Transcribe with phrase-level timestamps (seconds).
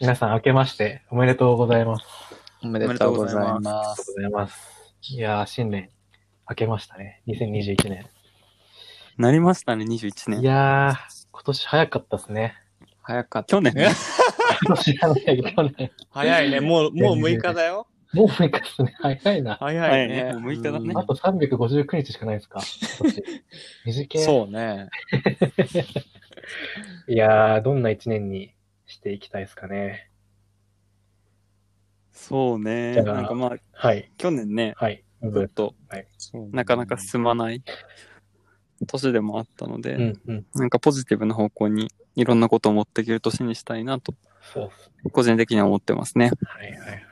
[0.00, 2.06] 皆さん、明けましておめでとうございます。
[2.62, 4.12] おめでとうございまありがとうす。
[4.12, 4.77] ございます。
[5.02, 5.90] いやー、新年、
[6.48, 7.22] 明けましたね。
[7.28, 8.06] 2021年。
[9.16, 10.42] なりましたね、21い年。
[10.42, 12.54] やー、今年早かったですね。
[13.02, 13.48] 早かった。
[13.48, 13.74] 去年？
[13.74, 13.88] ね。
[14.66, 15.90] 今年じゃない、去年。
[16.10, 16.60] 早いね。
[16.60, 17.86] もう、もう6日だよ。
[18.12, 18.94] もう6日ですね。
[19.00, 19.56] 早いな。
[19.56, 20.24] 早はいいね。
[20.24, 20.32] ね。
[20.34, 21.04] もう6日だねうんあ。
[21.04, 22.60] と359日しかないですか？
[23.00, 23.22] 今年。
[23.86, 24.22] 短い。
[24.22, 24.88] そうね。
[27.08, 28.52] いやー、どんな一年に
[28.86, 30.07] していきたいですかね。
[32.20, 33.00] そうね。
[33.02, 34.10] なんかまあ、はい。
[34.18, 35.04] 去年ね、はい。
[35.22, 35.74] ずっと
[36.18, 37.62] そうなかなか進まない
[38.86, 40.46] 年でもあったので、うんうん。
[40.54, 44.14] なんかポジティブな方向にいろんなことを持っていける年にしたいなと。
[45.12, 46.30] 個人的には思ってますね。
[46.44, 47.04] はいはいはい。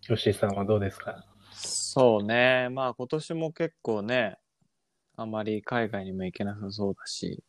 [0.00, 1.24] 吉井さんはどうですか？
[1.52, 2.68] そうね。
[2.70, 4.36] まあ今年も結構ね、
[5.16, 7.42] あまり海外にも行けなさそうだし、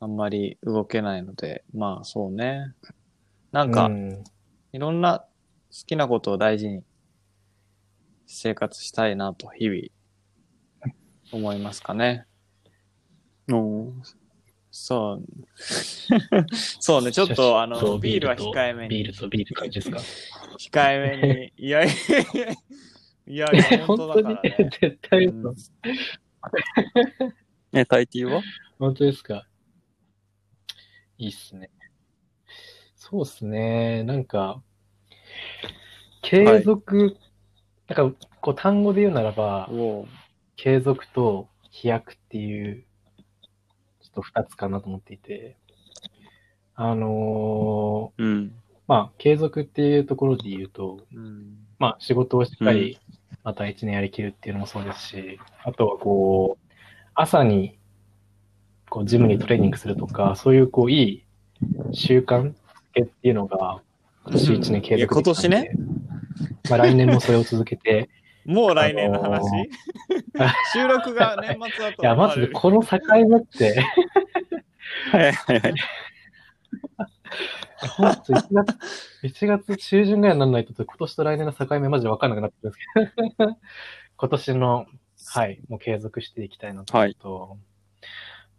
[0.00, 2.74] あんまり動けないので、まあそうね。
[3.52, 4.24] なんか、うん
[4.72, 5.26] いろんな好
[5.86, 6.82] きなことを大事に
[8.26, 9.80] 生活したいなと日々
[11.32, 12.26] 思いますかね。
[13.52, 13.92] お
[14.70, 15.24] そう。
[16.54, 18.88] そうね、ちょっとあの、ビールは控えめに。
[18.90, 19.98] ビールとビールって感じですか？
[20.58, 21.52] 控えめに。
[21.66, 21.92] いやいや
[23.26, 24.70] いやいや本当だからね。
[24.80, 25.72] 絶対うん嘘。
[27.72, 28.42] ね、タイティーは？
[28.78, 29.46] 本当ですか？
[31.18, 31.70] いいっすね。
[32.94, 34.02] そうっすね。
[34.04, 34.62] なんか、
[36.22, 37.16] 継続、
[37.88, 39.68] なんか、こう単語で言うならば、
[40.56, 42.84] 継続と飛躍っていう、
[44.00, 45.56] ちょっと二つかなと思っていて、
[46.74, 48.52] あのーうん。
[48.88, 51.58] まあ、継続っていうところで言うと、うん。
[51.78, 52.98] まあ、仕事をしっかり、
[53.44, 56.72] また一年やりきるっていうのもそうですし、あとはこう、
[57.14, 57.78] 朝に、
[58.88, 61.24] こう、ジムにトレーニングするとか、そういう、こう、いい
[61.92, 62.54] 習慣っ
[62.94, 63.82] ていうのが、
[64.24, 65.72] 今年一年継続今年ね。
[66.68, 68.08] まあ、来年もそれを続けて、
[68.44, 69.40] もう来年の話、
[70.38, 72.98] あの 収録が年末だといや、まずこの境
[73.28, 73.82] 目って、
[75.12, 75.74] はいはいはい。
[77.96, 78.78] 本当1月、
[79.22, 83.56] 1月中旬ぐらいにならないと、今年と来年の境目マジで分かんなくなってるんですけど、
[84.16, 84.86] 今年の、
[85.26, 87.16] はい、もう継続していきたいのと、はい。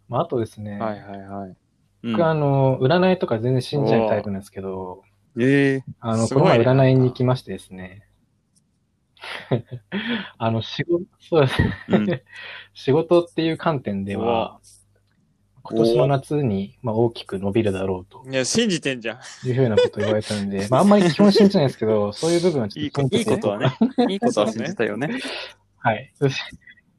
[0.08, 1.56] まあ、あとですね、はいはいはい。
[2.02, 2.12] うん。
[2.12, 5.02] 僕、あの、占いとか全然信じないタイプなんですけど、
[5.38, 8.06] ええあの、この前占いに行きましてですね、
[10.38, 11.56] あの、仕事、そうです
[11.88, 12.06] うん
[12.74, 14.60] 仕事っていう観点では、
[15.62, 19.48] 今年の夏に、まあ、大きく伸びるだろうといや、信じてんじゃん。
[19.48, 23.76] いうふうなことを言われたんで、まあ、あんまり基本信じないですけど、 そういう部分はちょいいこっと信じていいことはね、
[24.08, 25.20] いいことは信じたよね。
[25.78, 26.12] はい。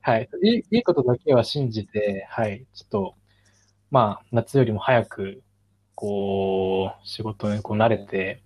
[0.01, 0.29] はい。
[0.43, 2.65] いい、いいことだけは信じて、はい。
[2.73, 3.15] ちょっと、
[3.91, 5.43] まあ、夏よりも早く、
[5.95, 8.41] こう、仕事にこう慣れて、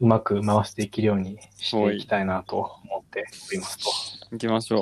[0.00, 3.90] うまく回していけるようにしていきたいなと思っておりますと。
[4.32, 4.80] 行きましょう。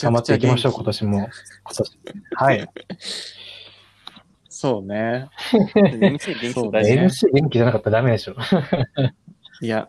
[0.00, 1.18] 頑張っていきましょう、今年も。
[1.18, 1.28] 今
[1.76, 1.98] 年。
[2.36, 2.68] はい。
[4.48, 5.28] そうね。
[5.74, 7.04] MC 元気大事ね。
[7.06, 8.36] MC 元気じゃなかったらダメでしょ。
[9.60, 9.88] いや、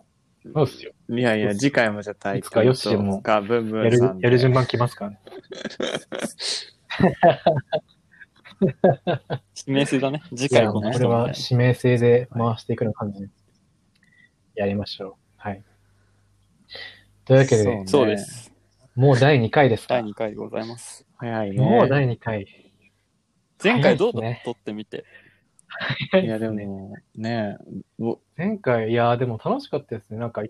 [0.54, 0.94] そうっすよ。
[1.10, 5.20] いやいや、次回もじゃあタイいつかヨッシーもやるンさん、でやる順番来ますからね。
[9.56, 10.22] 指名制だね。
[10.36, 11.32] 次回このこれは。
[11.36, 13.30] 指名制で回していくような感じで
[14.56, 15.14] やりましょう。
[15.38, 15.64] はい。
[17.26, 18.54] というわけで、そうねそうです。
[18.96, 19.96] もう第2回ですか？
[19.96, 21.06] 第2回でございます。
[21.18, 21.58] 早いね。
[21.58, 22.48] もう第2回。
[23.64, 25.06] 前回どうだね撮ってみて。
[26.22, 27.58] いや、でも、ね
[27.98, 30.18] お前回、いやーでも楽しかったですね。
[30.20, 30.44] なんか、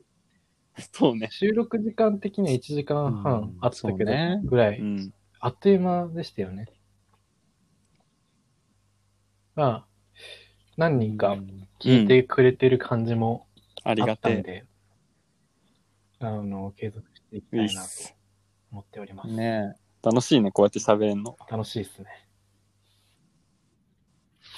[0.91, 1.29] そうね。
[1.31, 4.11] 収録時間的には1時間半あったけど、
[4.43, 5.13] ぐらい、うん。
[5.39, 6.67] あっという間でしたよね。
[9.55, 9.87] まあ、
[10.77, 11.37] 何人か
[11.79, 13.47] 聞いてくれてる感じも
[13.83, 14.65] ありあがてったんで、
[16.19, 17.57] あの、継続していきえ。
[17.57, 17.87] たいなと。
[18.71, 19.29] 思っております。
[19.29, 21.37] ね楽しいね、こうやって喋れんの。
[21.49, 22.07] 楽しいですね。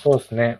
[0.01, 0.59] そうですね。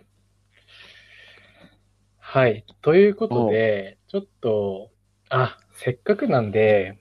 [2.20, 2.66] はい。
[2.82, 4.92] ということで、ちょっと、
[5.30, 7.00] あ、せっかくなんで、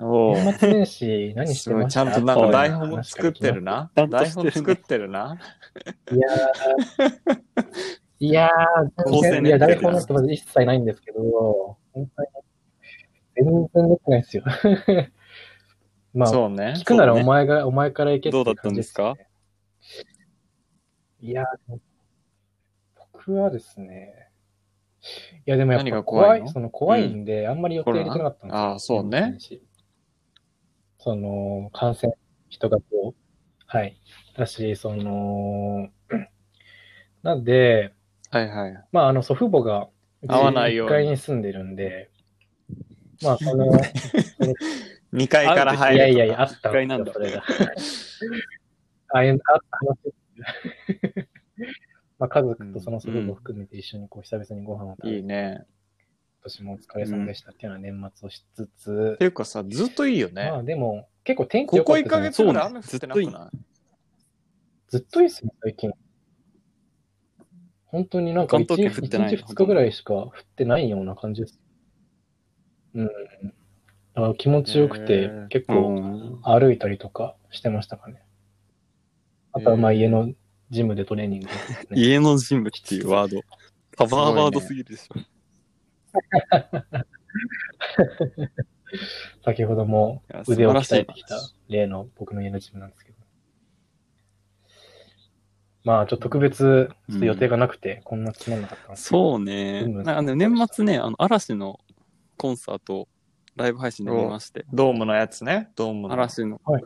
[0.00, 1.90] お年末年始何してました？
[1.90, 3.90] ちゃんとなんか台本も作ってるな。
[3.94, 5.38] 台本作ってるな。
[6.12, 7.68] いやー、
[8.20, 12.28] いやー、構成練ってるいや、台本なんてまず一切ないんですけど、本当に、
[13.34, 14.44] 全然寝てないですよ。
[16.14, 16.74] まあ、そうね。
[16.76, 16.84] 聞。
[16.84, 19.16] くならお前が、お前から行けっていうどうだったんですか？
[21.20, 21.44] いや、
[23.12, 24.28] 僕はですね、
[25.46, 26.48] いやでもやっぱ怖い、怖いの？
[26.48, 28.62] その怖いんで、あんまり予定入れてなかったんですよ。
[28.62, 29.36] ああ、そうね。
[30.98, 32.12] その、感染、
[32.48, 33.28] 人がこう、
[33.66, 33.96] はい。
[34.36, 35.88] だし、その、
[37.22, 37.94] なんで、
[38.30, 38.84] はいはい。
[38.92, 39.88] まあ、あの、祖父母が、
[40.26, 42.10] 合わないように1階に住んでるんで、
[43.22, 43.66] まあ、その、
[45.14, 45.96] 2階から入る。
[45.96, 47.42] いやいやいや、あったん一階なんだそれが。
[49.10, 51.28] ああいう、あった話。
[52.18, 55.64] まあ、家族とその祖父母を含めて一緒にこう、久々にご飯を食べて、いいね。
[56.40, 60.50] 今年もお疲れ様でしたっていうのは年末をしつつって、いうかさ、ずっといいよね。
[60.50, 63.58] まあでも、結構天気ここ1良かったじゃないヶ月ぐらい雨降ってなくない
[64.88, 65.90] ずっといいっすね、最近。
[67.86, 71.60] 本当になんか関1東圏降ってない日2日ぐらいしか降ってないような感じです。
[72.94, 73.06] うん。
[73.06, 73.10] だ
[74.14, 76.40] から気持ちよくへてー、結う構ん。
[76.42, 78.22] 歩いたりとかしてましたかね。
[79.52, 80.32] あとはまあ家の
[80.70, 81.52] ジムでトレーニングね。
[81.94, 83.42] 家の人物っていうワード。
[83.96, 85.18] パワーワードすぎるでしょ。
[89.44, 91.36] 先ほども腕を鍛えてきた
[91.68, 93.18] 例の僕の家のジムなんですけど。
[95.84, 99.84] まあちょっと特別、ちょっと予定がなくて、こんなつまんなかったんですけどそうね。
[99.86, 101.80] うんなんかね、年末ね、あの、嵐の
[102.36, 103.08] コンサートを
[103.56, 105.70] ライブ配信で見まして、ドームのやつね。
[105.76, 106.14] ドームの。
[106.14, 106.84] 嵐のはい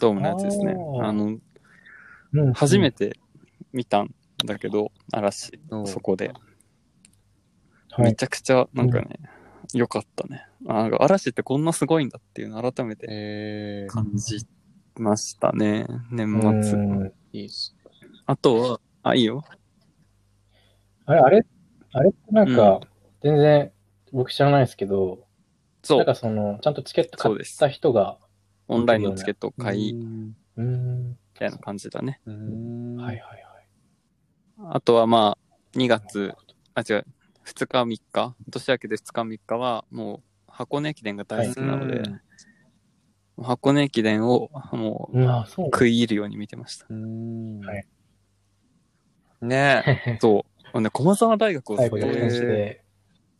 [0.00, 0.74] ドームのやつですね。
[1.02, 1.38] あの、
[2.32, 3.18] うん初めて
[3.72, 6.32] 見たんだけど、嵐、うんそこで。
[7.92, 8.10] はい。
[8.10, 9.20] めちゃくちゃ、なんかね、
[9.74, 10.46] 良かったね。
[10.66, 14.46] あなんか嵐ってこんなすごいんだっていうのを改めてえー、感じ
[14.96, 16.78] ましたね、年う末。
[16.78, 17.74] んいいっす。
[18.26, 19.44] あとは、あ、いいよ。
[21.06, 21.46] あれ、あれ、
[21.92, 22.80] あれってなんか、
[23.22, 23.72] 全然
[24.12, 25.26] 僕知らないですけど、
[25.82, 28.18] そうなんか、その、ちゃんとチケット買っそうですた人が、
[28.68, 30.64] オンラインのチケットを買い、みうんうー
[31.12, 32.20] ん、たいな感じだね。
[32.26, 33.40] うんはいはいはい。
[34.72, 36.34] あとはまあ、2月、
[36.74, 37.06] あ、違う、
[37.50, 42.20] 2日3日、年明けで2日3日は、もう、箱根駅伝が大好きなので、うん
[43.42, 45.16] 箱根駅伝をもう
[45.56, 46.86] 食い入るように見てました。
[49.40, 50.18] ねえ。
[50.20, 50.44] そ
[50.74, 50.80] う。
[50.80, 52.84] ね、駒沢大学をすごい最後逆転して、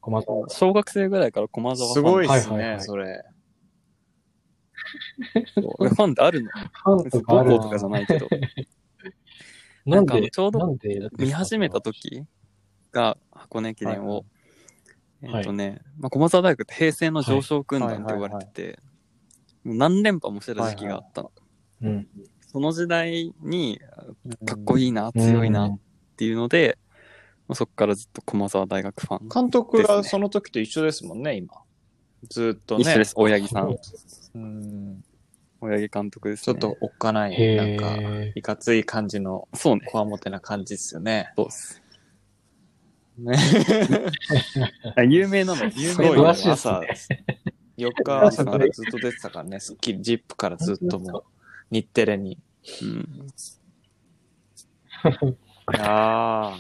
[0.01, 0.49] 駒沢。
[0.49, 3.25] 小学生ぐらいから駒沢すごいっすね、はいはいはいそれ。
[5.55, 6.51] ファンってあるの？
[6.51, 8.29] ファン別にとかとかじゃないけど。
[9.85, 10.77] ななんんかちょうど
[11.19, 12.25] 見始めた時
[12.93, 14.25] が箱根駅伝を、はい
[15.23, 18.79] えっ、とね、まあ、駒沢大学って平成の上昇軍団って言われてて、
[19.65, 21.33] もう何連覇もしてた時期があったの。
[21.83, 22.09] うん。
[22.53, 23.81] その時代に
[24.47, 25.79] かっこいいな、強いなっ
[26.17, 26.79] ていうので、
[27.47, 29.29] まあそこからずっと駒沢大学ファン。
[29.29, 31.55] 監督ですねがその時と一緒ですもんね、今。
[32.29, 32.83] ずっとね。
[32.83, 33.77] 一緒です、大八木さん。
[34.35, 35.05] うん。
[35.61, 36.45] 大八木監督です、ね。
[36.45, 39.83] ちょっとおっかない、へなんか、ーいかつい感じの、そうね。
[39.87, 41.33] こわもてな感じですよね。
[41.37, 41.83] そうです。
[45.09, 45.65] 有名なの？
[45.65, 46.53] 有すごいよ名なの？
[46.53, 46.83] 朝、
[47.77, 51.25] 4日朝からずっと出てたからね、スッキリ、ジップからずっともう、
[51.71, 52.39] 日テレに。
[52.83, 53.27] うん。
[55.79, 56.59] ああ。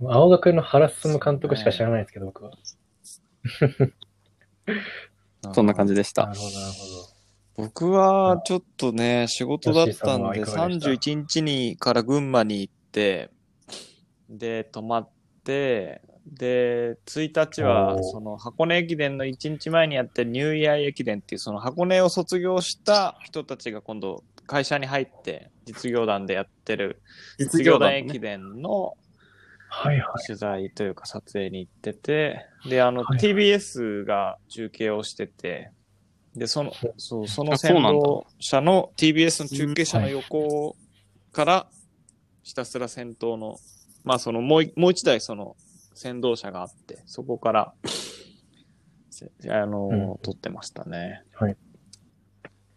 [0.00, 2.52] 青学の原進監督しか知らないですけど、僕は。
[5.52, 6.26] そんな感じでした。
[6.26, 7.08] なるほど、なるほど。
[7.56, 13.30] 僕はちょっとね、仕事だったんで、かがでした？31日にから群馬に行って、
[14.30, 15.17] で、泊まって、
[15.48, 27.02] で、1日はその箱根駅伝の1日前にやってるニューイヤー駅伝っていう、その箱根を卒業した人たちが今度会社に入って、実業団でやってる
[27.38, 28.96] 実業団駅伝の
[29.70, 30.26] はいはい。
[30.26, 35.70] 取材というか撮影に行ってて、で、あの、はい TBS が中継をしてて、
[36.34, 40.76] で、その、そう、その先導車の TBS の中継車の横
[41.32, 41.66] から、
[42.42, 43.56] ひたすら先頭の、
[44.08, 45.54] まあそのもうい、もう一台その
[45.92, 47.74] 先導車があって、そこから、
[49.10, 51.24] せあの、うん撮ってましたね。
[51.34, 51.56] はい。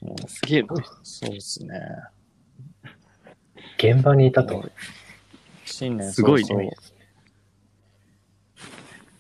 [0.02, 0.76] もうすげえな。
[1.04, 1.80] そうですね。
[3.78, 4.62] 現場にいたと。
[5.64, 6.64] 新年すごいねそうそ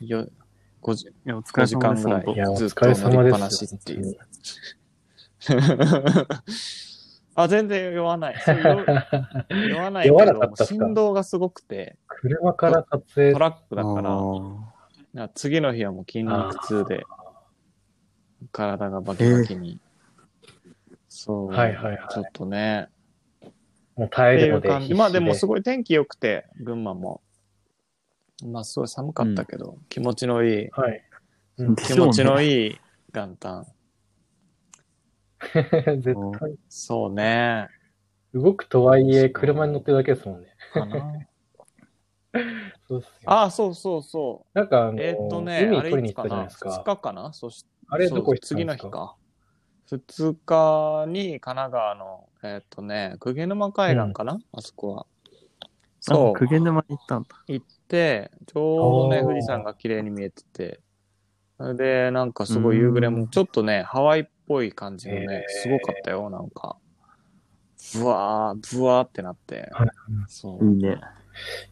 [0.01, 0.27] うよ
[0.81, 2.07] 5時いや、お疲5時れ様です。
[2.09, 3.67] 間ぐらいずっと疲れ様乗りっぱなです。
[3.67, 4.17] しっていう。
[7.35, 8.35] あ、全然酔わない。
[8.45, 8.53] 酔
[9.69, 17.03] 酔わないけ酔わなかど、振動がすごくて、車から撮影トラックだ当から、あな次の日はもう筋肉痛で、
[18.51, 19.79] 体がバキバキに。
[21.09, 21.47] そう。
[21.47, 22.89] はいはいはいちょっとね。
[23.95, 24.93] もう耐えるのでう感じ。
[24.93, 25.63] まあでもすごい。
[25.63, 27.21] 天気良くて、群馬も。
[28.45, 31.03] まあすごい寒かったけど、気持ちのいい、はい。
[31.57, 32.47] ー気持ちのい。
[32.47, 32.79] いい
[33.11, 33.65] 元旦。
[35.99, 36.55] 絶対。
[36.69, 37.67] そうね。
[38.35, 40.55] 動くとはいえ、車に乗ってるだけですもんね。
[40.71, 41.30] かな。
[42.87, 43.31] そうっすよ。
[43.31, 45.01] ああ、そうそうそなんかあの、う。
[45.01, 46.69] えーっとね、海あれ取りに行ったいつかなじゃないですか。
[46.69, 47.33] ?2 日かな？
[47.33, 48.83] そしあれどこ行ったん次ですか？
[48.87, 49.15] の日か。
[49.89, 55.05] 2日に神奈川の、えーっとね、鵠沼海岸かな、あそこは。
[55.99, 56.37] そう。
[56.39, 57.27] 久毛沼に行ったんだ。
[57.47, 60.79] 行って、ちょうどね、富士山が綺麗に見えてて、
[61.57, 66.77] それで、なんかすごい夕暮れも、ちょっとね、ハワイっぽい感じのねすごかったよ、なんか。
[67.93, 69.89] ブワー、ブワーってなってはい。
[70.27, 70.65] そう。
[70.65, 70.97] いいね。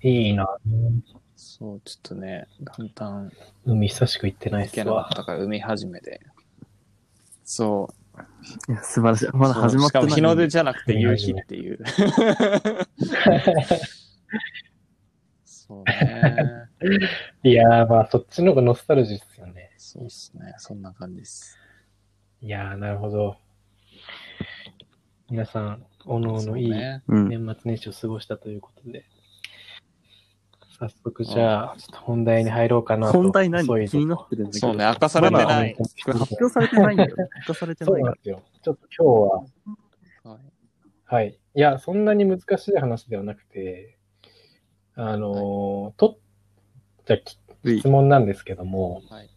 [0.02, 0.48] いいな。
[1.36, 3.32] そう、ちょっとね、元旦
[3.66, 5.16] 海久しく行ってないっす行けなかわっ。
[5.16, 6.22] たから、海始めで。
[7.44, 7.94] そ
[8.68, 9.28] いや、素晴らしい。
[9.28, 9.36] う。
[9.36, 10.08] まだ始まってない。
[10.08, 11.80] しかも日の出じゃなくて夕日っていう。
[15.46, 16.70] そうね。
[17.44, 19.72] いやー、まあ、そっちの方がノスタルジーっすよね。
[19.78, 20.56] そうっすね。
[20.58, 21.58] そんな感じです。
[22.42, 23.38] いやー、なるほど。
[25.30, 26.70] 皆さん、おのおのいい。
[26.70, 29.06] 年末年始を過ごしたということで、
[30.80, 33.14] 早速じゃあ、ちょっと本題に入ろうかなと。
[33.14, 33.66] 本題何？
[33.66, 34.68] そういう気になってるんだけど。
[34.68, 35.76] そうね、明かされてまない。
[35.76, 37.16] 発表されてないんだよ。
[37.18, 38.42] 発表されてそないかうなんですよ。
[38.64, 39.46] ちょっと今
[40.24, 40.42] 日は、はい
[41.06, 41.40] はい。
[41.56, 43.98] いや、そんなに難しい話ではなくて、
[44.96, 46.18] あのーと、
[47.06, 47.18] じゃ。
[47.66, 49.30] 質問なんですけども、はい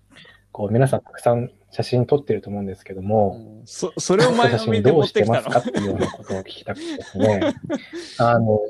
[0.53, 7.55] こう、皆さんたくさん写真撮ってると思うんですけども、うんそ、それを前写真のめりで持っどうしてますかっていうようなことを聞きたくてですね。
[8.21, 8.61] あの、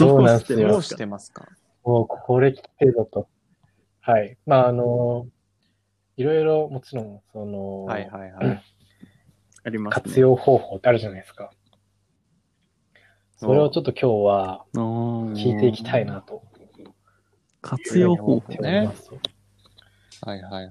[0.00, 0.82] うんそうなんですよどう。
[0.82, 1.46] してますか？
[1.84, 3.28] もうこれ来てるぞと。
[4.00, 4.36] はい。
[4.46, 5.26] まあ、あの、
[6.16, 8.62] いろいろもちろん、その、はいはいはい。
[9.64, 10.02] ありますね。
[10.02, 11.52] 活用方法ってあるじゃないですか。
[13.36, 16.20] それをちょっと今日は用聞いていきたいな。
[16.22, 16.42] と
[17.60, 18.58] 活用方法思って。
[18.60, 19.10] おります。
[20.22, 20.70] はいはいは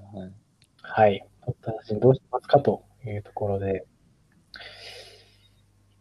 [0.80, 1.26] はい。
[1.44, 2.60] 撮った写真どうしてますか？
[2.60, 3.86] というところで。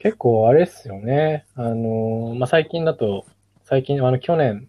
[0.01, 1.45] 結構あれですよね。
[1.55, 3.25] あの、まあ、最近だと、
[3.63, 4.67] 最近、あの、去年、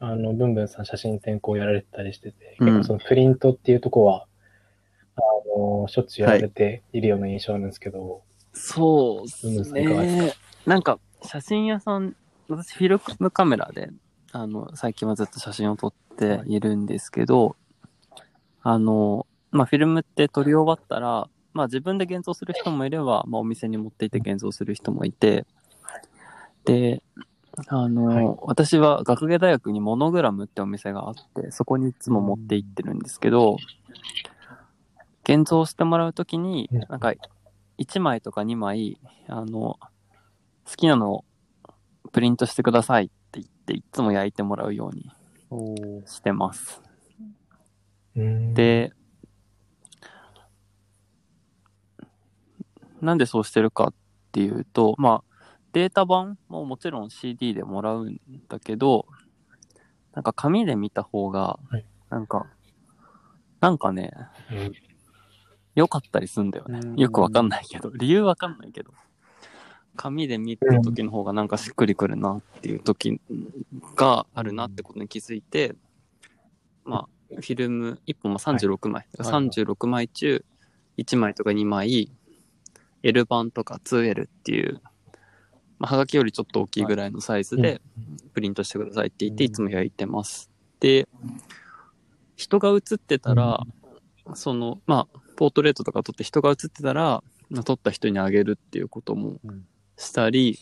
[0.00, 4.26] あの、ブンブンさん写真展考やられてたりしてて、うん結構そのプリントっていうところは、
[5.16, 5.20] あ
[5.58, 8.22] の、しょっちゅうやられているような印象なんですけど、
[8.52, 10.32] そうっすうんいかがですね。
[10.66, 12.14] なんか、写真屋さん、
[12.48, 13.88] 私、フィルムカメラで、
[14.32, 17.56] あの、最近はずっと写真を撮っているんですけど、
[18.62, 25.46] あの、まあ、フィルムって撮り終わったら、まあ、自分で現像する人もいれば、まあ、お店に持って行って現像する人もいて、
[26.64, 27.02] で、
[27.68, 28.36] あの、はい。
[28.42, 33.56] 私は学芸大学にモノグラムってお店があって、そこにいつも持って行ってるんですけど、
[35.22, 37.14] 現像してもらうときにうん、なんか、
[37.78, 39.78] 1枚とか2枚、あの、
[40.66, 41.24] 好きなのを
[42.12, 45.10] プリントしてくださいって言って、いつも焼いてもらうように
[46.06, 46.82] してます。
[48.16, 48.92] うん、で、
[53.04, 53.94] なんでそうしてるかっ
[54.32, 55.34] ていうと、まあ、
[55.72, 59.06] データ版ももちろん CD でもらうんだけど、
[60.14, 62.46] なんか紙で見た方がはい、なんか、
[63.60, 64.12] なんかね、
[64.50, 64.72] うん。
[65.74, 66.78] 良かったりすんだよね。
[66.82, 66.86] う。
[66.86, 66.96] ん。
[66.96, 68.92] よくわかんないけど、理由わかんないけど、
[69.96, 73.20] 紙で見た時の方がなんかしっくりくるなっていう時
[73.96, 75.74] があるなってことに気づいて、
[76.84, 79.32] まあ、フィルム1本も36枚、はい。
[79.32, 79.48] はい。
[79.48, 80.44] 36枚中
[80.98, 82.10] 1枚とか2枚、
[83.04, 84.80] L 版とか 2L っていう、
[85.78, 87.82] まあ、はがきよりちょっと大きいぐらいのサイズで
[88.32, 89.50] プリントしてくださいって言ってうん。
[89.50, 90.50] いつも焼いてます。
[90.80, 91.06] で、
[92.34, 93.60] 人が写ってたら、
[94.34, 99.66] その、まあ、ポートレートとか撮って人が写ってたら、まあ撮った人にあげるっていうこともうん。
[99.98, 100.58] したり、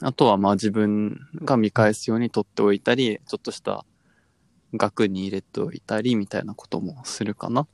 [0.00, 3.86] あとはまあ自分が見返すように撮っておいたり、ちょっとした
[4.74, 7.66] 額に入れておいたりみたいなこともするかな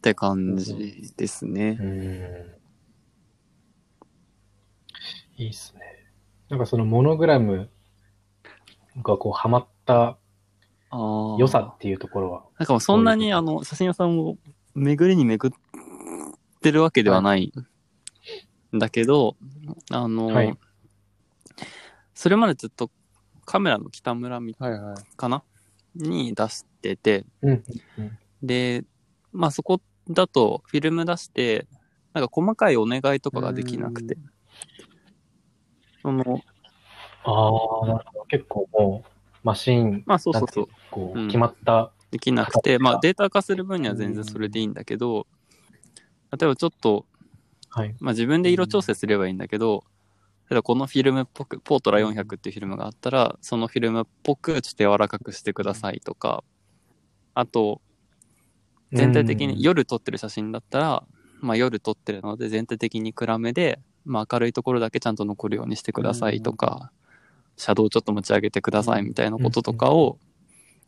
[0.00, 1.76] って感じですね。
[1.78, 2.60] うん
[5.36, 5.80] いいっすね。
[6.48, 7.70] なんかそのモノグラム
[9.02, 10.16] がこうハマった。
[10.92, 12.44] 良さっていうところは。
[12.58, 14.36] なんかそんなにあの、写真屋さんを
[14.74, 17.52] 巡りに巡ってるわけではない
[18.74, 19.36] んだけど、
[19.90, 20.58] あの、はい
[22.12, 22.90] それまでずっと
[23.46, 25.16] カメラの北村みはいはい。
[25.16, 25.42] かな
[25.94, 27.64] に出してて、うん。
[28.42, 28.84] で、
[29.32, 31.66] まあそこだとフィルム出して、
[32.12, 34.18] なんか細かいお願いとかができなくて、
[36.02, 36.42] その、
[37.24, 38.24] ああ、なるほど。
[38.28, 39.10] 結構もう、
[39.44, 45.26] マシーン、まあそうそうそう、こう、うん決まった、できなくて、まあデータ化する分には全然それでいいんだけど、
[46.36, 47.06] 例えばちょっと、
[47.68, 47.94] はい。
[48.00, 49.84] まあ自分で色調整すればいいんだけど、
[50.50, 56.42] 例えばこのフィルムっぽく、ポートラ400っていうフィルムがあったら、そのフィルムっぽくちょっと柔らかくしてくださいとか、
[57.34, 57.80] あと、
[58.92, 61.04] 全体的に夜撮ってる写真だったら、
[61.40, 66.92] まあ夜撮ってるので全体的に暗めで、まあ明るいところだけちゃんと残るようにしてくださいとか、
[67.56, 70.18] シャドウちょっと持ち上げてくださいみたいなこととかを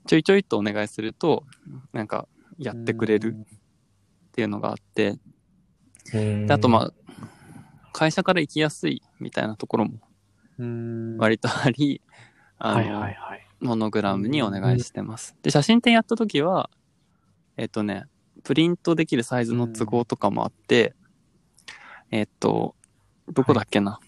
[0.06, 1.44] ちょいちょいとお願いすると、
[1.92, 2.26] なんか
[2.58, 5.18] やってくれるっていうのがあって、
[6.14, 6.92] うんであとまあ、
[7.92, 10.00] 会社から行きやすいみたいなところも
[10.58, 11.16] うん。
[11.18, 12.00] 割とあり、
[12.58, 13.06] あの。
[13.60, 15.36] モノグラムにお願いしてます。
[15.42, 16.68] で、写真展やった時は、
[17.56, 18.06] えっとね、
[18.44, 20.94] プリントできるサイズの都合とかもあって、
[22.10, 22.74] えっと、
[23.28, 24.00] どこだっけな、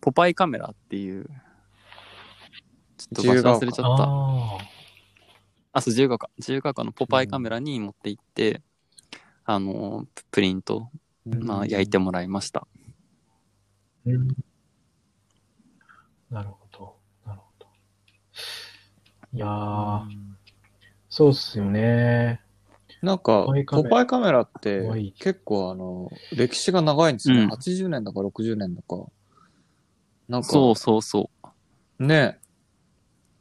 [0.00, 1.24] ポパイカメラっていう、
[2.96, 4.04] ちょっと場所忘れちゃった。
[4.04, 4.58] あ
[5.72, 6.30] あ、そう、自由が丘。
[6.38, 8.62] 自由が丘のポパイカメラに持って行って、
[9.44, 10.90] あの、ププリント、
[11.24, 12.60] まあ、焼いてもらいました。
[12.60, 12.66] あ。
[14.06, 14.28] うん
[16.32, 16.96] なるほど。
[17.26, 17.66] なるほど。
[19.34, 20.00] いやー、
[21.10, 22.40] そうっすよね。
[23.02, 27.42] なんかポパイ、カメラって結構あの、歴史が長いんですよね。
[27.42, 29.04] うん80年だか60年だか。
[30.28, 31.28] なんか、そうそうそ
[31.98, 32.06] う。
[32.06, 32.38] ね。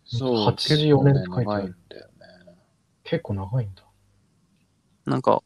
[0.06, 2.14] そう、84年って結構ね書いてある長いんだよね。
[3.04, 3.84] 結構長いんだ。
[5.06, 5.44] なんか、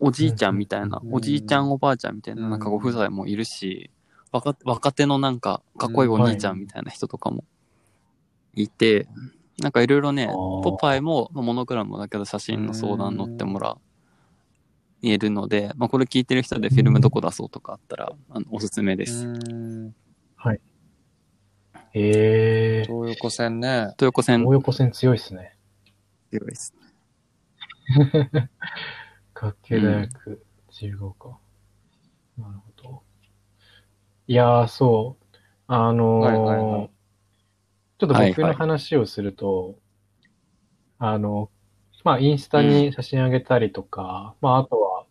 [0.00, 3.90] おじいちゃんみたいな、うんおじいちゃんおばあちゃんみたいな、うんなんかご夫妻もいるし、
[4.32, 7.44] 若若手のなんか、かっこいいお兄ちゃんみたいな人とかも
[8.54, 9.06] いて、
[9.58, 13.76] なんかいろいろね、ポパイも、まあモノグラムだけど写真の相談乗ってもら
[15.02, 19.26] えるので、まあこれ聞いてる人でフィルムどこ出そうとかあったら、あのおすすめです。
[19.26, 19.94] うん。
[21.94, 23.92] えー、東横線ね。
[23.98, 25.56] 東横線東横線強いっすね。
[26.30, 26.74] 強いです。
[29.34, 31.38] 学系大学、自由が丘。
[32.38, 33.02] なるほど。
[34.26, 35.36] いやー、そう。
[35.66, 36.90] あのーはいはいはい
[38.02, 38.54] ちょっと僕のはいはい。
[38.54, 39.76] 話をすると、
[40.98, 41.50] あの、
[42.02, 45.04] まあ、インスタに写真あげたりとか、まあ、あとは、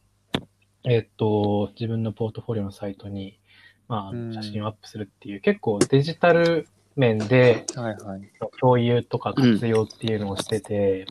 [0.84, 3.40] えっと、自分のポートフォリオのサイトに、
[3.88, 8.32] まあ写真をアップするっていう、結構デジタル面ではいはい。
[8.60, 11.06] 共有とか活用っていうのをしてて、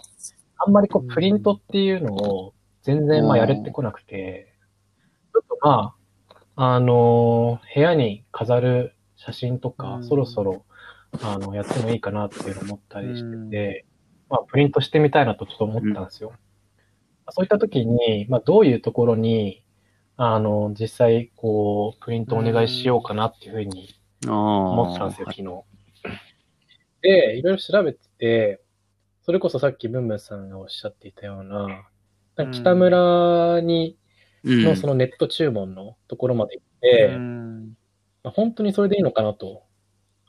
[0.59, 4.53] あんまりこう、プリントっていうのを全然まあやれてこなくて、
[5.33, 5.95] ちょっとま
[6.57, 10.05] あ、あのー部屋に飾る写真とか、うん。
[10.05, 10.65] そろそろ、
[11.23, 13.85] あの、やってもいいかなっていうのを思ったりしてうんて、
[14.29, 16.33] まあ、プリントしてみたいなとちょっと思ったんですよ。
[17.31, 19.65] そういった時に、まあ、どういうところに、
[20.17, 24.01] あの、実際、こう、プリントお願いしようかなっていうふうに。
[24.27, 25.45] 思ったんですよ、昨日。
[27.03, 28.61] で、いろいろ調べてて、
[29.23, 31.87] それこそさっきブンブンさんがおっしゃっていたような、
[32.37, 33.97] な北村に、
[34.43, 37.77] うんのそのネット注文のところまで行って、うん
[38.23, 39.65] まあ本当にそれでいいのかなと。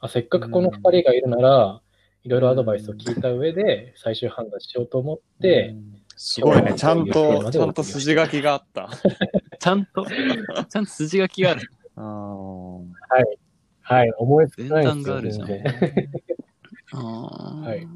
[0.01, 1.81] あせっかくこの二人がいるなら、
[2.23, 6.75] いろいろアドバイスを聞いた上で最終判断しようと思って、うんすごいね。
[6.75, 8.89] ちゃんと、ちゃんと筋書きがあった。
[9.59, 11.61] ちゃんと、ちゃんと筋書きがある。
[11.95, 13.39] あーはい。
[13.81, 15.47] はい、思いつ前かないですよ、段があるじゃん。
[15.47, 15.63] 全
[16.93, 17.87] はい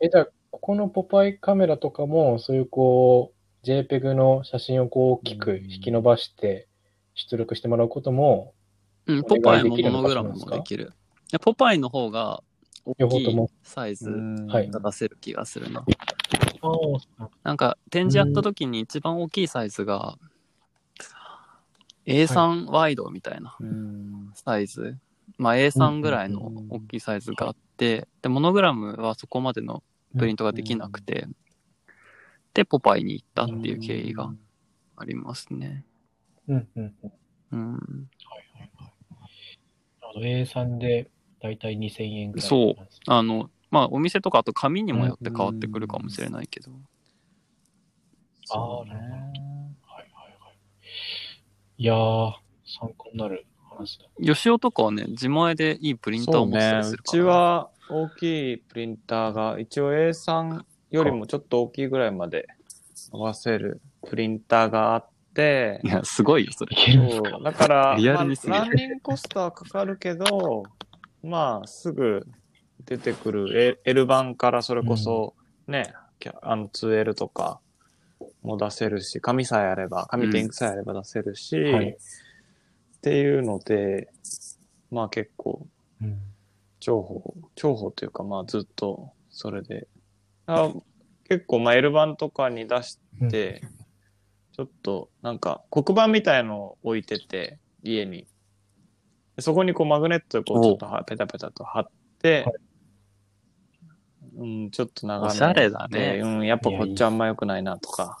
[0.00, 3.32] え、じゃあ、ここのポパイカメラとかも、そういうこ
[3.64, 6.68] う、JPEG の写真をこう大きく引き伸ばして
[7.14, 8.54] 出力してもらうことも、
[9.10, 10.84] うん、おポパイもモノグラムもできる？
[10.84, 10.86] い
[11.32, 12.42] やポパイの方が
[12.84, 14.10] 大きいサイズ
[14.48, 15.84] はいが出せる気がするな。
[16.62, 16.68] あ
[17.18, 20.18] あ、なんか展示やった時に一番大きいサイズが
[22.06, 24.98] A3 ワイドみたいなうんサイズ。
[25.38, 29.82] まあ A3 ぐらいの大きいサイズがあって、で、モノグラムはそこまでの
[30.18, 31.26] プリントができなくて、
[32.52, 34.32] で、ポパイに行ったっていう経緯が
[34.96, 35.86] ありますね。
[36.48, 37.12] うんうんうん。
[37.52, 38.10] うん。
[40.14, 43.00] ほど A3 でだいたい2000円ぐらいそうなんですね。
[43.06, 46.70] あの、まあお店とかあと紙にもよって変わってくるかもしれないけど。
[48.50, 49.14] ああ、なるほど。
[49.14, 49.40] ね
[49.86, 50.56] はいはいはい。
[51.78, 52.32] いやー、
[52.80, 54.06] 参考になる話だ。
[54.22, 56.78] 吉尾とかはね、自前でいいプリンターそうを持ってたね。
[56.80, 57.24] うちりするから。
[57.24, 62.46] は大きいプリンターが、一応 A3 よりもちょっと大きいぐらいまで
[63.12, 65.09] 合わせるプリンターがあって
[65.84, 66.76] い、や、すごいよ、それ。
[66.76, 67.44] そう。
[67.44, 68.58] だから、リアまあ、ルにすぎる。
[68.58, 70.64] ランニングコストはかかるけど、
[71.22, 72.26] まあ、すぐ
[72.84, 75.34] 出てくる L- 版からそれこそ
[75.66, 77.60] ね、キャあの 2L とか
[78.42, 81.90] も出せるし、紙さえあれば、紙とインクさえあれば出せるし、はい。
[81.90, 81.96] っ
[83.02, 84.08] ていうので、
[84.90, 85.66] まあ結構
[86.02, 86.20] うん。
[86.80, 87.20] 重宝、
[87.54, 89.86] 重宝というか、まあずっとそれで、
[90.46, 90.72] あ
[91.28, 92.98] 結構まあ L 版とかに出し
[93.30, 93.62] て、
[94.60, 98.26] ちょっとなんか黒板みたいのを置いてて、家に。
[99.36, 101.88] でそこにこうマグネットでこうちょっとはペタペタと貼っ
[102.20, 102.54] て、はい。
[104.36, 105.98] うん、うん、ちょっと長めおしゃれだね。
[105.98, 108.18] でうん、やっぱこっちあんま良くないなとか、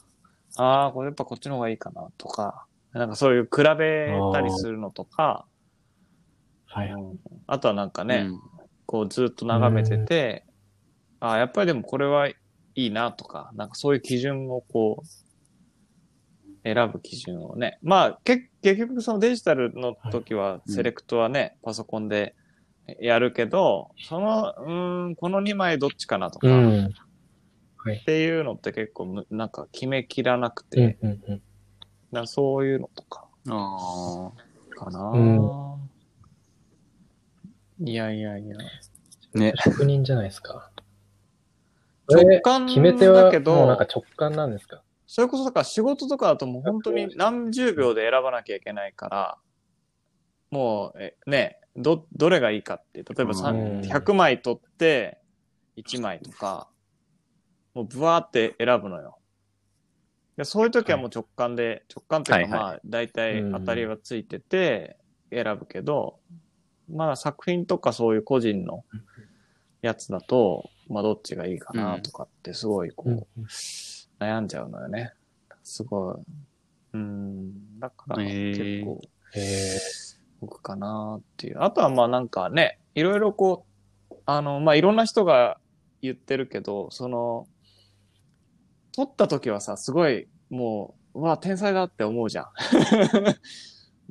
[0.56, 5.44] ああ、これやっぱこっちの方がいいかなとか、なんかそういう比べたりするのとか、
[6.64, 6.90] はい。
[6.90, 7.18] うん。
[7.46, 8.40] あとはなんかね、うん。
[8.86, 10.46] こうずっと眺めてて、
[11.20, 12.34] ああ、やっぱりでもこれはい
[12.74, 15.06] いなとか、なんかそういう基準をこう、
[16.64, 17.78] 選ぶ基準をね。
[17.82, 22.34] まあ、け結局そのデジタルの時は、うんセレクトはね、パソコンで
[23.00, 26.94] やるけど、その、うーん、この2枚どっちかなとか、っうん。
[28.04, 31.42] ていうのって結構む、なんか決めきらなくうんて、うんうん。
[32.12, 34.30] なんかそういうのとか、あ
[34.76, 35.60] かな、うん
[37.82, 38.56] いやいやいや。
[38.58, 39.38] あ。
[39.38, 39.54] ね。
[39.64, 40.70] 職人じゃないですか。
[42.12, 44.82] 直感決め手はだけどもうなんか直感なんですか？
[45.12, 49.38] それこそだから仕事とかだともう本当に何十秒で選ばなきゃいけないから、
[50.52, 53.80] もう、えね、ど、どれがいいかって、例えばさんうん。
[53.80, 55.18] 100枚取って
[55.76, 56.68] 1枚とか、
[57.74, 59.18] もうブワーって選ぶのよ。
[60.36, 64.96] でそういう時はもう直感で、直感っていうかはいまあ大体当たりはついてて
[65.32, 66.20] 選ぶけど、
[66.88, 68.84] まあ作品とかそういう個人の
[69.82, 73.26] やつだと、まあどっちがいいかなとかってすごいこう、うん
[74.20, 75.12] 悩んじゃうのよね。
[75.64, 76.16] すごい。
[76.92, 77.80] うん。
[77.80, 79.00] だから結構。
[80.40, 81.58] 僕かなっていう。
[81.60, 83.66] あとはまあなんかね、いろいろこ
[84.10, 85.58] う、あの、まあいろんな人が
[86.02, 87.46] 言ってるけど、その、
[88.92, 92.46] 撮った時はさ、すごいもう、うわ、天才だって思うじゃん。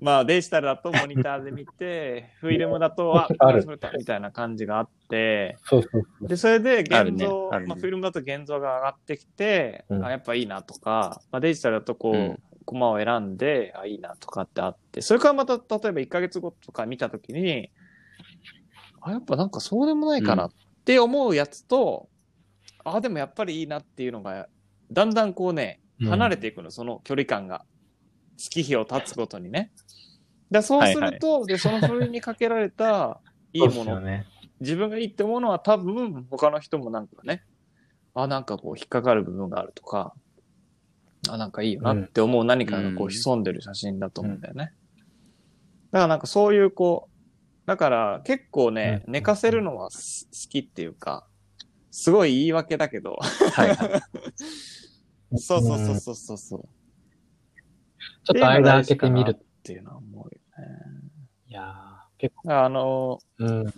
[0.02, 6.28] まあデジタルだとモニターで見て、 フィルムだと、あ、あれたみたいな感じがあって、そうそうそう。
[6.28, 7.28] で、それで現像、あるね
[7.68, 10.06] まあ、フィルムだと現像が上がってきて、うん。
[10.06, 12.40] あ、やっぱいいなとか、まあ、デジタルだとこう、うん。
[12.66, 17.72] コマを選んで、あ、いいなとかってあって、それからまた、例えば1ヶ月後とか見たときに、
[19.02, 20.52] あ、やっぱなんかそうでもないかなっ
[20.86, 22.10] て思うやつと、
[22.84, 24.48] あ、でもやっぱりいいなっていうのが、
[24.92, 27.66] だんだんこうね、離れていくの、その距離感が。
[28.40, 29.72] 月日を経つごとにね。
[30.50, 33.22] だそうすると、で、そのそれにかけられた
[33.54, 34.26] いいものね。
[34.60, 37.44] 自分がいいって思うのは多分他の人もなんかね、
[38.14, 40.14] あ、なんかこう引っかかる部分があるとか、
[41.30, 44.74] あ、なんかいいよなって思う何かがこううん潜んでる写真だと思うんだよね。
[45.92, 51.28] だからなんかそういうこう、だから結構ね、うん寝かせるのはす好きっていうか、
[51.92, 53.18] すごい言い訳だけど、
[53.54, 54.02] はいはい。
[55.38, 56.79] そうそうそうそうそうそう。
[58.24, 59.50] ちょっと間開けてみるっ。
[59.70, 60.76] ていうのは思うよね。
[61.48, 63.74] いやー、結構、あの、うん。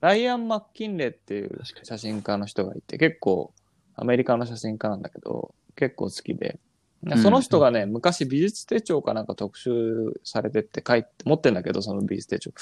[0.00, 3.52] ライアン・マッキンレーっていう写真家の人がいて、結構
[3.94, 6.58] アメリカの写真家なんだけど、結構好きで、
[7.06, 12.52] んその人がね、昔美術手帳かなんか特集されてって書いて、持ってんだけど、その美術手帳。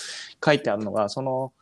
[0.45, 1.53] 書いてあるのが、その、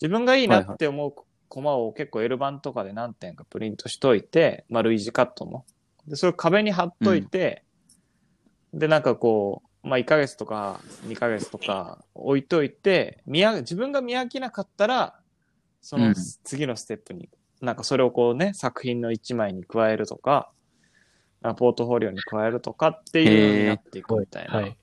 [0.00, 1.14] 自分がいいなって思う
[1.48, 5.64] コマを結構 L 版とかで何点かプリントしといて、まあ類似カットの。
[6.06, 7.64] で、それを壁に貼っといて、
[8.76, 15.18] で、なんかこう、まあ1ヶ月とか2ヶ月とか置いといて、見や、自分が見飽きなかったら、
[15.80, 16.14] そのうん。
[16.44, 17.28] 次のステップに、
[17.60, 20.50] なんかそれをこうね、作品の一枚に加えるとか、
[21.42, 24.60] あポートフォリオに加えるとかっていうようになっていくみたいは。
[24.60, 24.76] ない。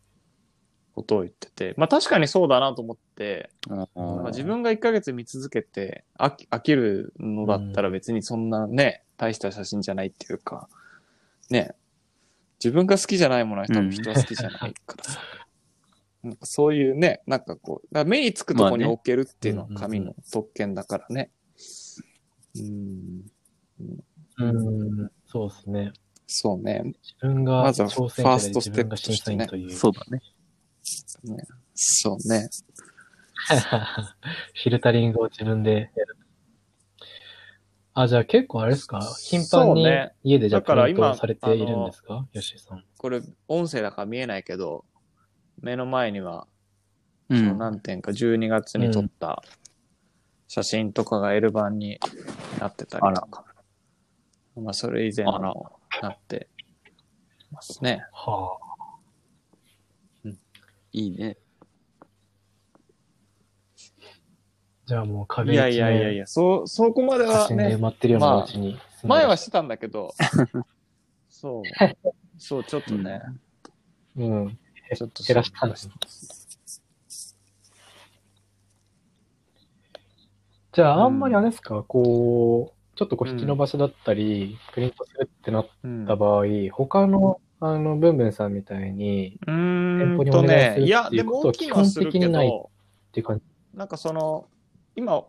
[0.95, 10.69] ことを言ってて、まあ確かにそうだなと思って、あまあ、自分が1ヶ月見続けて飽き飽きるのだったら別にそんなね、大した写真じゃないっていうか、
[11.49, 11.73] ね、
[12.63, 15.19] 自分が好きじゃないものは多分人は好きじゃないからさ。
[16.23, 21.32] なんかそういうね、なんかこう、目につくとこに置けるっていうのはうんうんうん紙の特権だからね。
[22.56, 23.26] うん、
[24.38, 24.45] う
[25.06, 25.91] ん、そうですね。
[26.26, 26.82] そうね。
[26.86, 29.71] 自分がまずはファーストステップという。
[29.71, 30.21] そうだね。
[31.73, 32.49] そうね。
[34.63, 36.17] フィルタリングを自分でやる。
[37.95, 38.99] あ、じゃあ結構あれですか？
[39.21, 42.25] 頻繁にそうね家でじゃあプだから今リントされているんですか？
[42.34, 42.84] 吉井さん。
[42.97, 44.86] これ音声だから見えないけど、
[45.62, 46.47] 目の前には
[47.29, 47.58] そのうん。
[47.58, 49.43] 何点か12月に撮った
[50.47, 51.99] 写真とかが L 版に
[52.60, 53.45] なってたりとか。
[54.56, 56.47] まあそれ以前あらもなって
[57.51, 58.06] ますね。
[58.12, 60.29] はあ。
[60.95, 61.38] いいね。
[64.93, 68.79] じゃあもうい壁やい一面やいやいや、そう、そこまでは写真で埋ね、まってるようなお家に住んでる。
[69.08, 70.13] 前はしてたんだけど、
[71.32, 71.63] そう、
[72.38, 73.23] そう、ちょっとね、
[74.15, 74.60] うん。
[74.95, 75.93] ちょっと減らしたんですね。
[80.73, 86.06] じゃああんまりあれですか、こう、ちょっとこう引き伸ばしだったり、プリントするってなっうん。
[86.06, 92.69] た場合、他の、あの、ブンブンさんみたいに、うー店舗にんとお願いするね、いや、っていうことはでも大きいのはするけ基本的にないど、
[93.10, 93.43] っていう感じ。
[93.73, 94.45] なんかその、
[94.95, 95.23] 今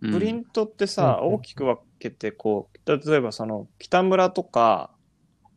[0.00, 4.90] プリントってさ、うん大きく分けて、こう、例えばその、北村とか、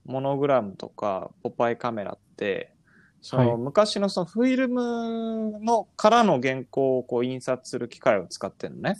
[0.05, 2.73] モノグラムとか、ポパイカメラって、
[3.21, 8.95] その、はい昔のそのフィルムのからの原稿をこう印刷する機械を使ってるのね。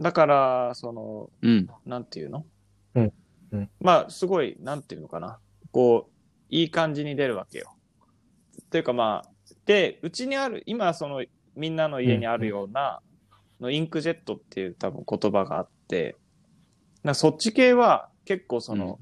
[0.00, 1.68] だから、その、うん。
[1.86, 2.44] なんていうの？
[2.94, 3.12] うん
[3.52, 5.38] うんまあ、すごい、なんていうのかな。
[5.70, 6.12] こう、
[6.50, 7.76] いい感じに出るわけよ。
[8.60, 9.30] っていうかまあ、
[9.66, 11.24] で、うちにある、今その、
[11.58, 13.00] みんなの家にあるような、
[13.60, 16.16] のインクジェットっていう多分言葉があって、
[17.02, 18.98] なそっち系は結構その、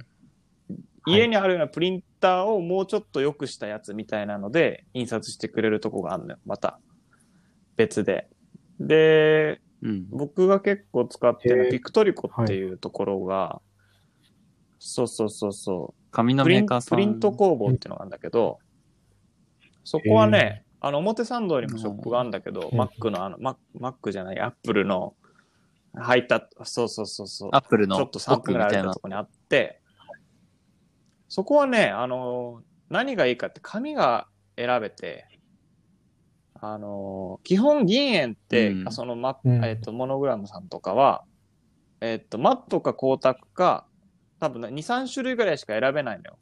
[1.06, 6.38] 家にあるようなプリンターをもうちょっと良くしたやつみたいなので、印刷してくれるとこがあるのよ。
[6.46, 6.80] また。
[7.76, 8.28] 別で。
[8.80, 10.06] で、うん。
[10.10, 13.60] 僕が結構使ってるピクトリコっていうところが、
[14.78, 16.10] そうそうそうそう。
[16.10, 16.96] 紙のプリンメーカーさん。
[16.96, 18.58] プリント工房っていうのがあるんだけど、
[19.84, 25.14] そこはね、あの、表参道にもショップがあるんだけど、うん Mac のあの、Mac, Mac じゃない、Apple の
[25.94, 27.50] 入った、そうそうそうそう。
[27.52, 29.00] アップルのちょっと3分ぐらいと。
[29.00, 29.80] こにあって、
[31.28, 35.26] そこはね、あの、何がいいかって紙が選べて、
[36.54, 41.24] あの、基本銀塩って、うんそのマ、うんえっと、モノグラムさんとかは、
[42.00, 43.86] えっと、マットか光沢か、
[44.38, 46.38] 多分ね2、3種類ぐらいしか選べないのよ。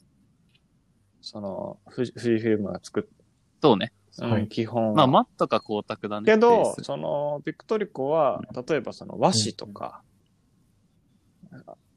[1.22, 3.24] その、富士富士フィルムが作っ
[3.64, 3.94] そうね。
[4.18, 4.94] うんはい基本は。
[4.94, 6.26] まあ、マットか光沢だね。
[6.26, 10.02] ベけどその、ビクトリコは、例えばその和紙とか、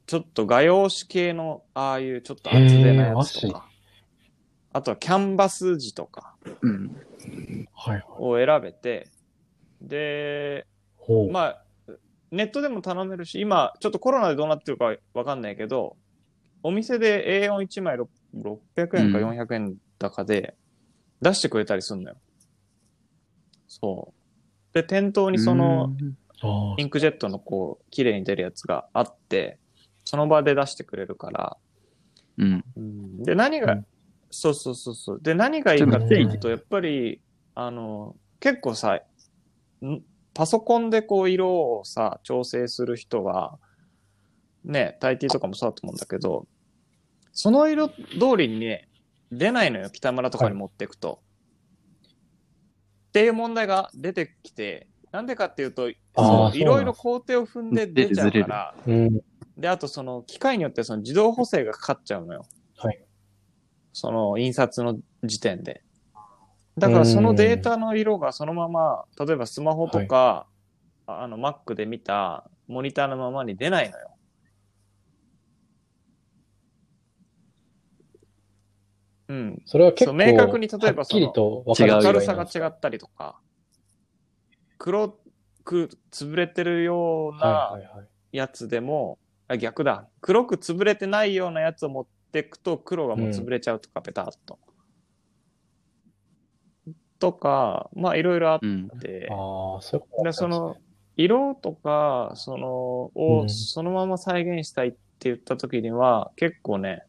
[0.06, 3.68] ちょっと画用紙系の、ああいうちょっと厚手なやつとか、
[4.72, 6.96] あとはキャンバス地とかうん。
[8.18, 9.08] を選べて、
[9.80, 10.66] で。
[11.30, 11.64] まあ、
[12.30, 15.96] ネットでも頼めるし、今、ちょっとコロナでどうなってるかわかんないけど、
[16.62, 20.54] お店で A41 枚ろ600円かうん400円高で
[21.20, 22.16] 出してくれたりするのよ。
[23.66, 24.12] そ
[24.72, 24.74] う。
[24.74, 25.92] で、店頭にその、
[26.42, 29.58] あインクジェットのこう、綺麗に出るやつがあって、
[30.04, 31.56] その場で出してくれるから、
[32.38, 32.64] うん。
[33.22, 33.86] で、何が、うん
[34.30, 35.20] そうそうそうそう。
[35.22, 37.20] で、何がいいかっていうと、うやっぱり、
[37.54, 39.00] あの、結構さ、
[39.84, 40.02] ん
[40.34, 43.58] パソコンでこう色をさ、調整する人は、
[44.64, 46.46] ね、大抵とかもそうだと思うんだけど、
[47.32, 47.94] その色通
[48.36, 48.87] りにね、
[49.30, 51.20] 出ないのよ、北村とかに持っていくと。
[53.08, 59.20] っていう問題が出てきて、なんでかっていうと、いろいろ工程を踏んで出ちゃうから、うん。
[59.56, 62.46] で、あとその機械によってその自動補正がかかっちゃうのよ。
[62.76, 63.04] はい。
[63.92, 65.82] その印刷の時点で。
[66.76, 70.46] だからそのデータの色がそのまま、例えばスマホとか、
[71.06, 74.10] あの Mac で見たモニターのままに出ないのよ。
[79.28, 79.62] うん。
[79.66, 83.40] それは結構、そう明確に例えばはっきりと分かる違う明るさが違ったりとか、
[84.78, 85.18] 黒
[85.64, 88.08] く潰れてるようなはいはいはい。
[88.32, 90.08] やつでも、あ逆だ。
[90.20, 94.58] 黒く潰れてないようなやつを持ってくと黒がもう潰れちゃうとか、ペタッと。
[97.18, 98.88] とか、まあいろいろあっうん。
[99.00, 100.76] て、ああ、そうで、ねその、
[101.16, 107.02] 色とか、その、をうんそのまま再現したいって言った時には、結構ね、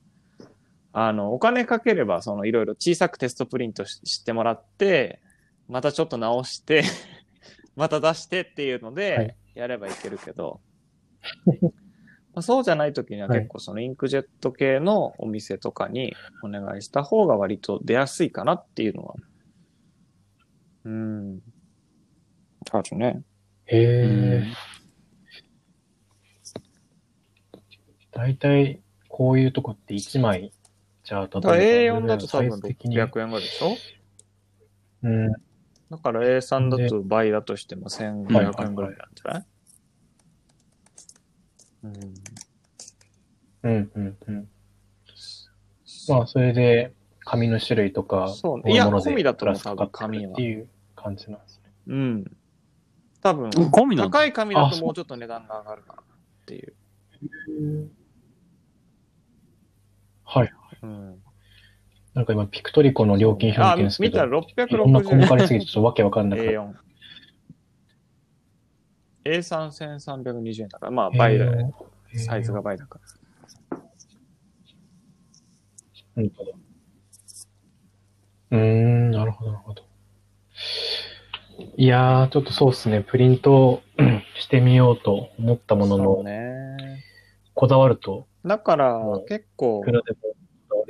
[0.92, 5.22] あの、お金かければ、そのいろいろ小さくテストプリントししてもらって、
[5.68, 6.84] またちょっと直して、
[7.76, 10.62] また出してっていうのはでい、やればいけるけど、
[12.34, 19.16] まあそうじゃない時にははい結構そのインクジェット系のお店とかにお願いした方が割と出やすいかなっていうのは。
[20.86, 21.40] うん。
[22.72, 23.22] あるね。
[23.66, 24.44] へうんえ。
[28.12, 30.52] 大体、こういうとこって1枚、
[31.10, 33.76] じゃあ、例えばだから A4 だと多分ズ的に600円ぐらいでしょ？
[35.02, 35.32] うん。
[35.90, 39.46] だから A3 だと倍だとしても1500円ぐらいなんじゃない？
[41.84, 41.92] うん。
[43.64, 44.50] うん、うん、うん。
[46.08, 51.72] まあ、それで、紙の種類とか、そうねいや込みだと思うプラスかかっていう感じなんですね。
[51.88, 52.38] うん。
[53.24, 56.06] 多分、込み高い紙だともうちょっと値段が上がるかなっ
[56.46, 56.74] ていう。
[60.24, 60.54] はい。
[60.84, 61.24] うん。
[62.14, 64.26] なんか今、ピクトリコの料金表見あ、てるんですけ見た？
[64.26, 66.50] ど、らいろんな細かりす660ぎてちょっとわけわかんなくて。
[66.50, 66.74] A4。
[69.26, 71.74] A3、1320円だから、まあ倍だよね。
[72.16, 73.80] サイズが倍だから。
[76.16, 76.52] なるほど。
[78.52, 79.84] うーん、なるほど、なるほど。
[81.76, 87.04] いやー、ちょっとそうですね、プリントう んしてみようと思ったものの、ね。
[87.54, 90.39] こだわると、だから結構いく、らでもこだわれ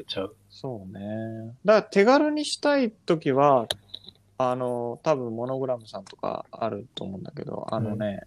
[0.09, 0.35] ちゃう。
[0.49, 1.55] そうね。
[1.63, 3.67] だから手軽にしたいときは、
[4.37, 8.21] あの、多分モノグラムさんとかあると思うんだけど、あのね、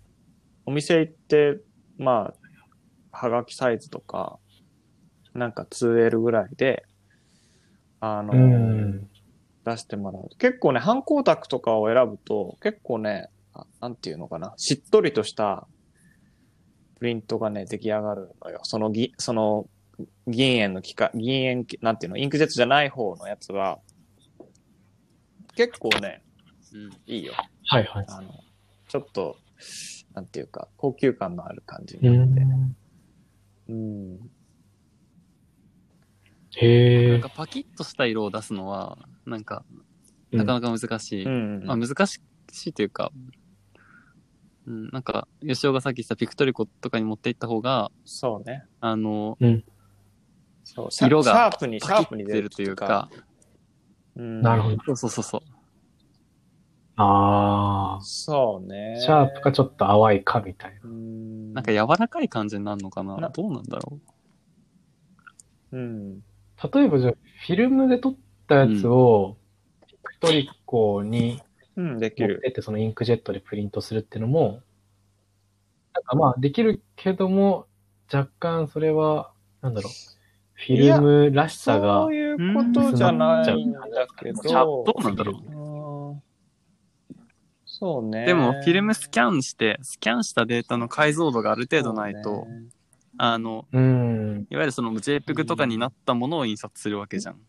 [0.64, 1.58] お店行って、
[1.98, 2.32] ま
[3.12, 4.38] あ、はがきサイズとか、
[5.34, 6.84] なんか 2L ぐらいで、
[8.00, 9.08] あの、うん。
[9.64, 10.28] 出してもらう。
[10.38, 15.68] 結構ね、反光沢とかを選ぶと、結構ね、あなんていうのかな、しっとりとした
[16.98, 18.60] プリントがね、出来上がるのよ。
[18.64, 19.66] そのぎ、その、
[20.26, 23.80] 銀塩の機械、銀塩機、なんていうの、インクジェットじゃない方のやつは、
[25.54, 26.22] 結構ね、
[26.74, 26.90] うん。
[27.06, 27.34] いいよ。
[27.66, 28.06] はいはい。
[28.08, 28.32] あの、
[28.88, 29.36] ちょっと、
[30.14, 32.40] なんていうか、高級感のある感じうになって。
[32.40, 32.76] ん。
[33.68, 34.30] うん。
[36.56, 37.28] へえなんか。
[37.30, 39.64] パキッとした色を出すのは、なんか、
[40.30, 41.24] なかなか難しい。
[41.24, 41.64] うん。
[41.64, 42.20] まあ難し
[42.66, 43.12] いというか、
[44.66, 48.64] うん、なんか、吉尾がさっき言ったピクトリコとかに持っていった方が、そうね。
[48.80, 49.36] あの、
[50.90, 52.76] 色がシャープに、シャープに出るという。
[52.76, 53.10] か、
[54.16, 54.76] うん、なるほど。
[54.86, 55.40] そうそうそうそう。
[56.96, 59.00] あそうねあ。。
[59.00, 60.80] シャープかちょっと淡いかみたいな。
[60.84, 61.52] うん。
[61.54, 63.98] なんか柔らかい感じになるのかななどうなんだろ
[65.72, 66.20] うん。
[66.72, 67.12] 例えばじゃあ、
[67.46, 69.36] フィルムで撮ったやつを、
[69.86, 71.40] ピクトリコに
[71.76, 72.34] うん、できる。
[72.34, 74.60] 持ってって、そのインクジェットでプリントするっていうのも、
[75.94, 77.66] なんかまあ、できるけども、
[78.12, 79.32] 若干それは、
[79.62, 79.92] なんだろう、
[80.66, 83.80] フィルムらしさがそう、いうことじゃないんだ
[84.20, 84.42] けど。
[84.42, 86.22] じゃあどうなんだろううん
[87.82, 88.22] そうね。
[88.22, 88.26] う。
[88.26, 92.68] でも、フィルムスキャンして、スキャンしたデータの解像度がある程度ないと、そうね
[93.18, 94.46] あの、うん。
[94.50, 97.40] いわゆるその JPEG とかになったものを印刷するわけじゃん。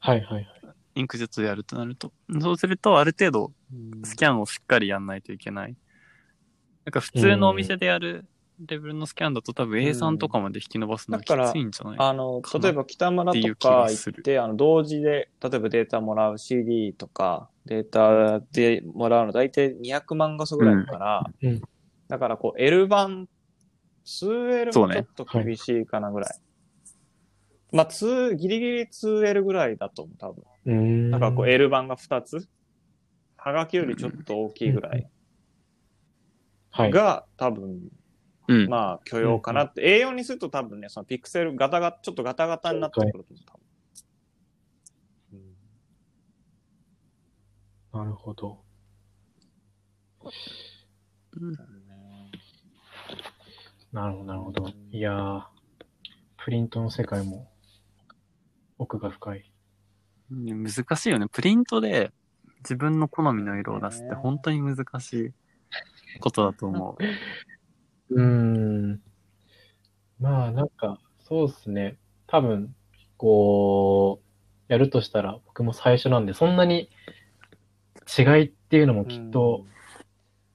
[0.00, 0.46] はいはいはい。
[0.96, 2.12] インクジェットでやるとなると。
[2.40, 5.76] そうすると、ある程度、うんスキャンをしっかりやんないといけない。
[6.84, 8.26] なんか普通のお店でやる
[8.60, 11.98] レベルのスキャンだと多分 A3 とかまで引き伸ばすのはきだからついんじゃない？
[11.98, 12.64] あの、かな？
[12.64, 21.48] 例えば北村とか行って、あの、同時で、例えばデータもらう CD とか、データでもらうの大体200万画素ぐらいだから、うん。
[21.48, 21.62] うん。
[22.08, 23.28] だからこう L 版、
[24.04, 26.38] 数 L もちょっと厳しいかなぐらい。
[27.72, 30.44] まあ、2、ギリギリ 2L ぐらいだと思う、多分。
[30.66, 31.10] うーん。
[31.10, 32.48] なんかこう L 版が2つ。
[33.38, 35.06] はがきよりちょっと大きいぐらい
[36.72, 36.92] はい。
[36.92, 37.80] が多分、
[38.48, 38.68] うん。
[38.68, 40.00] まあ許容かなって。
[40.00, 43.66] A4 にすると多分ね、そのピクセルガタガタ、ちょっとガタガタになってくると思う、多分。
[47.92, 48.62] なるほど。
[53.92, 54.68] なるほど、なるほど。
[54.90, 55.42] いやー、
[56.36, 57.50] プリントの世界も
[58.78, 59.50] 奥が深い。
[60.30, 61.26] 難しいよね。
[61.28, 62.12] プリントで
[62.58, 65.32] 自分の好みの色を出すって本当に難しい
[66.20, 67.02] ことだと思う。
[68.10, 69.02] うーん。
[70.20, 71.98] まあ、なんか、そうですね。
[72.26, 72.74] 多分、
[73.16, 74.20] こ
[74.68, 76.90] う、やるとしたら、僕も最初なんで、そんなに
[78.18, 79.64] 違いっていうのもきっと、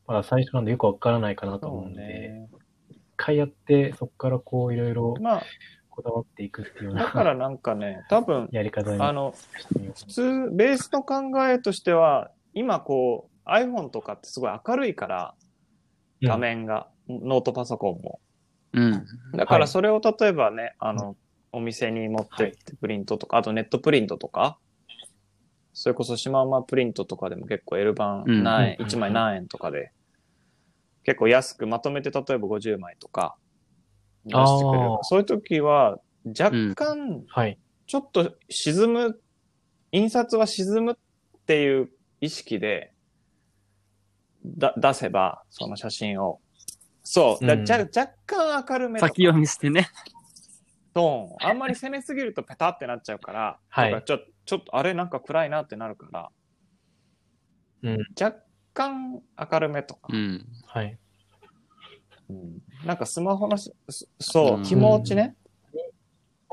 [0.08, 2.50] まだ最初なんでよくわからないかなと思そううんで、ね。
[2.90, 5.44] 一回やって、そこからこう、いろいろまあ、
[5.90, 15.36] こだわっていくっていうようなだからなんかね、多分、やり方にあの、してみよう普通、ベースの考えとしては、今こう、iPhone とかってすごい明るいから、
[16.24, 16.90] 画面が、
[17.24, 18.20] ノートパソコンも。
[18.74, 19.06] うん。
[19.34, 21.16] だからそれを例えばね、あの、
[21.52, 24.58] お店に持ってってプリントとか、あとネットプリントとか、
[25.74, 29.92] それこそシマウマプリントとかでも結構 L 版うん何円、うん1枚何円とかで、
[31.04, 33.36] 結構安くまとめて例えば50枚とか
[34.26, 35.04] 出してくれるあー。
[35.04, 37.58] そういう時は、若干、はい。
[37.88, 39.20] ちょっと沈む、
[39.92, 40.96] 印刷は沈むっ
[41.46, 41.90] ていう
[42.22, 42.94] 意識で、
[44.46, 46.40] だ、出せば、その写真を。
[47.04, 47.46] そう。
[47.46, 49.90] だうんじゃ若干明るめとか先読みしてね。
[50.94, 51.50] トーン。
[51.50, 56.30] あんまり攻めすぎるとペタってなっちゃうから、はいだからちょちょっとあれなんか暗いなってなるから、
[57.84, 57.98] うん。
[58.20, 58.38] 若
[58.74, 60.46] 干明るめとか、うん。
[60.66, 60.98] はい。
[62.30, 65.36] うんなんかスマホのし、そそう、うん気持ちね、
[65.74, 65.80] 起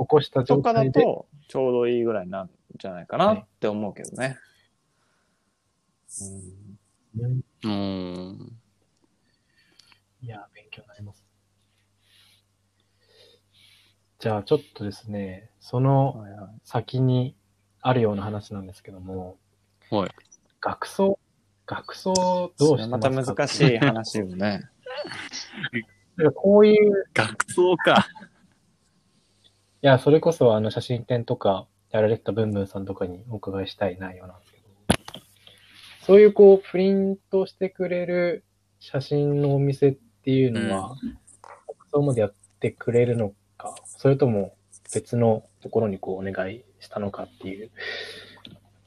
[0.06, 4.36] こした状とかだ態で、とちょうどいいぐらいになるんじゃないかなって思うけどね。
[7.16, 8.52] うんうんうん。
[10.20, 11.24] いや、勉強になります。
[14.18, 17.36] じゃあ、ちょっとですね、そのはいはい先に
[17.80, 19.38] あるような話なんですけども、
[19.90, 20.10] はい。
[20.60, 21.18] 学装、
[21.66, 23.34] 学装どうしてまますか？
[23.34, 24.68] た難しい話よね。
[26.16, 28.08] なんかこういう、学装か。
[29.82, 34.64] いや、それこそあの写真展とかやられてたブンブンさんとかにお伺いしたい内容なんですけど、
[36.00, 38.44] そういうこう、プリントしてくれる
[38.80, 39.96] 写真のお店っ
[40.28, 40.94] ていうのは、
[41.78, 44.54] 学装までやってくれるのか、それとも
[44.92, 47.70] 別のところにこうお願いしたのかっていう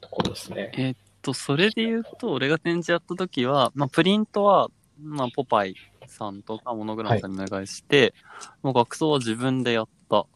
[0.00, 0.70] ところですね。
[0.74, 4.70] えっと、それで言うと、俺が展示やった時は、まあ、プリントは、
[5.02, 5.74] まあ、ポパイ
[6.06, 8.14] さんとかモノグラムさんにお願いして、
[8.62, 10.26] もう学装は自分でやった。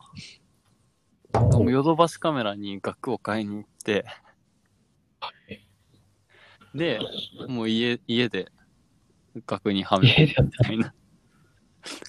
[1.34, 4.04] もうヨドバシカメラに額を買いに行って、
[6.74, 6.98] で、
[7.46, 8.50] もう家、家で
[9.46, 10.94] 額にはめるみたいな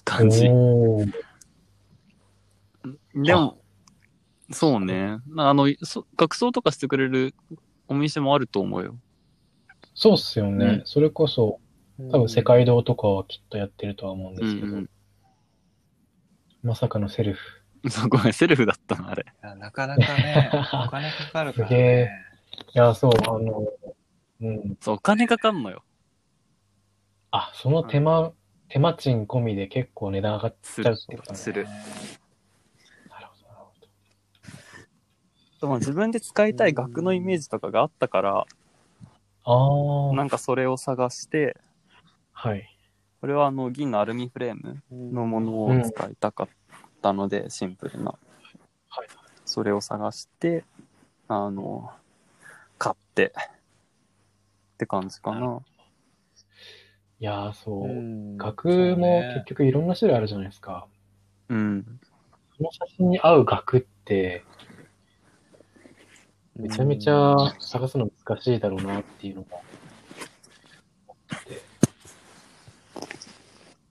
[0.04, 0.42] 感じ。
[0.42, 0.50] で
[3.34, 3.58] も、
[4.50, 5.18] そうね。
[5.36, 7.34] あの、そ学装とかしてくれる
[7.86, 8.96] お店もあると思うよ。
[9.94, 10.66] そうっすよね。
[10.66, 11.60] うんそれこそ、
[12.10, 14.90] 多分世界堂とかはきっとやってるとは思うんですけど、うんうん
[16.62, 17.40] まさかのセルフ。
[17.88, 19.24] そう、ごめん、セルフだったの、あれ。
[19.58, 20.50] なかなかね、
[20.86, 22.10] お金かかるからすげえね。
[22.74, 23.68] いや、そう、あの、
[24.40, 24.76] うん。
[24.80, 25.84] そう、お金かかんのよ。
[27.30, 28.32] あ、その手間、
[28.68, 31.38] 手間賃込みで結構値段上がっちゃうってことね。
[31.38, 31.64] する。
[31.64, 33.72] なるほど、なるほ
[35.60, 38.46] でも自分で使いたい額のイメージとかがあったから、
[39.44, 40.08] ど。
[40.08, 41.56] ああ、なんかそれを探して、
[42.32, 42.68] はい。
[43.20, 46.48] これはあの銀のアルミフレームのものを使いたかっ
[47.02, 48.12] たので、シンプルな。
[48.88, 49.08] はい
[49.48, 50.62] それを探して、
[51.26, 51.90] あの、
[52.76, 55.62] 買って、って感じかな。
[57.20, 57.84] いやー、そう。
[57.84, 60.86] うん額も結局いろんな種類あるじゃないですか。
[61.48, 62.00] うん。
[62.56, 64.44] その写真に合う額って、
[66.54, 71.60] めちゃめちゃ探すの難しいだろうなっていうのが思って。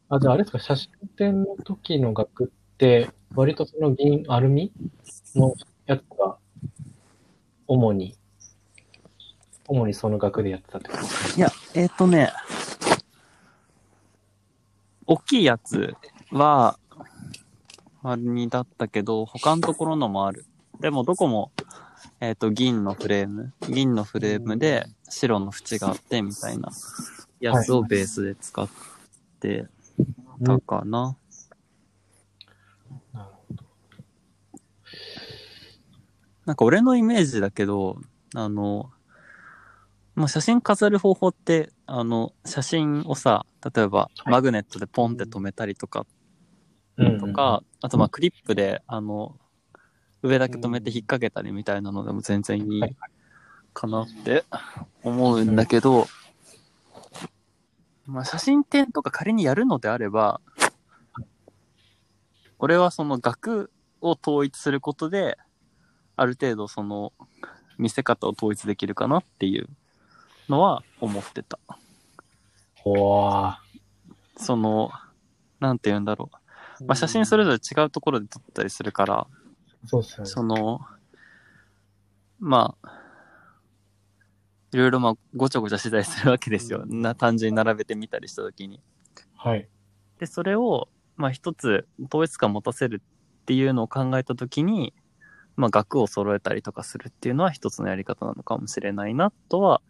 [0.09, 2.47] あ、じゃああれですか、写真展の時の額っ
[2.77, 4.71] て、割とその銀、アルミ
[5.35, 5.53] の
[5.85, 6.37] やつが、
[7.67, 8.15] 主に、
[9.67, 11.37] 主にその額でやってたってことですか？
[11.37, 12.31] いや、えっ、とね、
[15.07, 15.95] 大きいやつ
[16.31, 16.77] は、
[18.03, 20.45] アルミだったけど、他のところのもある。
[20.81, 21.51] でも、どこも、
[22.19, 26.69] えっ、と、銀のフレーム、銀のフレームで白の縁があって、みたいな
[27.39, 28.67] やつをベースで使っ
[29.39, 29.67] て
[30.43, 31.15] たかな。
[33.13, 33.63] なるほど。
[36.45, 37.97] なんか俺のイメージだけど、
[38.35, 38.91] あの、
[40.15, 46.05] まあ、写真飾る方法って、あの、写真をさ、例えばマグネットでポンって止めたりとか、
[46.97, 49.39] うんとか、あとまあクリップで、あの、
[50.21, 52.81] 上だけ止めて引っ掛けたりみたいなのでも全然いい
[53.73, 54.43] かなって
[55.03, 56.07] 思うんだけど、
[58.05, 60.41] まあ写真展とか仮にやるのであれば、
[62.59, 63.71] 俺はその額
[64.01, 65.37] を統一することで、
[66.17, 67.13] ある程度その
[67.77, 69.69] 見せ方を統一できるかなっていう
[70.49, 71.59] のは思ってた。
[72.75, 73.61] ほわ
[74.37, 74.91] その、
[75.59, 76.29] なんて言うんだろ
[76.79, 76.85] う。
[76.85, 80.25] まあ写真それぞれ違うところで撮ったりするから、ーそうっすよね。
[80.29, 80.81] その、
[82.39, 82.89] まあ、
[84.73, 86.85] いろいろまあごちゃごちゃしたりするわけですよ。
[86.85, 88.81] な単純に並べてみたりしたときに。
[89.35, 89.67] はい。
[90.19, 93.01] で、それを、まあ一つ統一感持たせる
[93.41, 94.93] っていうのを考えたときに、
[95.55, 99.81] まあ額を揃えたりとかするっていうのは一つのやり方なのかもしれないなとは。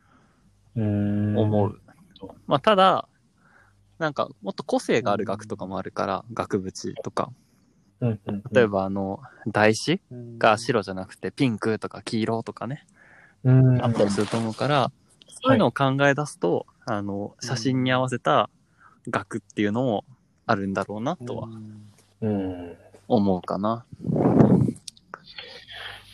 [0.77, 1.81] 思う。
[2.45, 3.07] まあただ、
[3.99, 7.31] なんかもっと個性がある額とかもあるから、額縁とか。
[7.99, 12.85] 例えばあの、台紙うんが白じゃなくてピンクとか黄色とかね、
[13.43, 14.91] うん、あったりすると思うから、
[15.41, 18.49] そういうのを考え出すと、あの、写真に合わせた
[19.09, 20.05] 額っていうのも
[20.45, 21.49] あるんだろうなとは
[22.21, 22.77] うん。
[23.07, 23.85] 思うかな。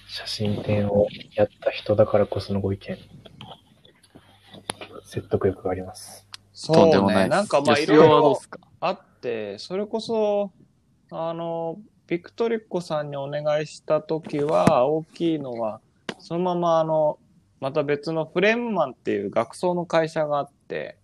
[0.08, 2.98] 写真展をやった人だからこそのご意見。
[5.14, 6.28] 説得力があります。
[6.54, 7.28] そうね。
[7.28, 8.60] なんかまあいろいろはどうですか？
[8.80, 10.52] あって、それこそ、
[11.12, 15.82] あの、ビクトリッコさんにお願いしたときは、大きいのは、
[16.18, 17.20] そのままあの、
[17.60, 20.98] また別のフレームマンっていう学装の会社があって、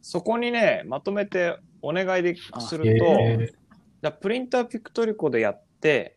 [0.00, 3.52] そこにね、まとめてお願いですると、え
[4.00, 6.16] だプリンターピクトリコでやって、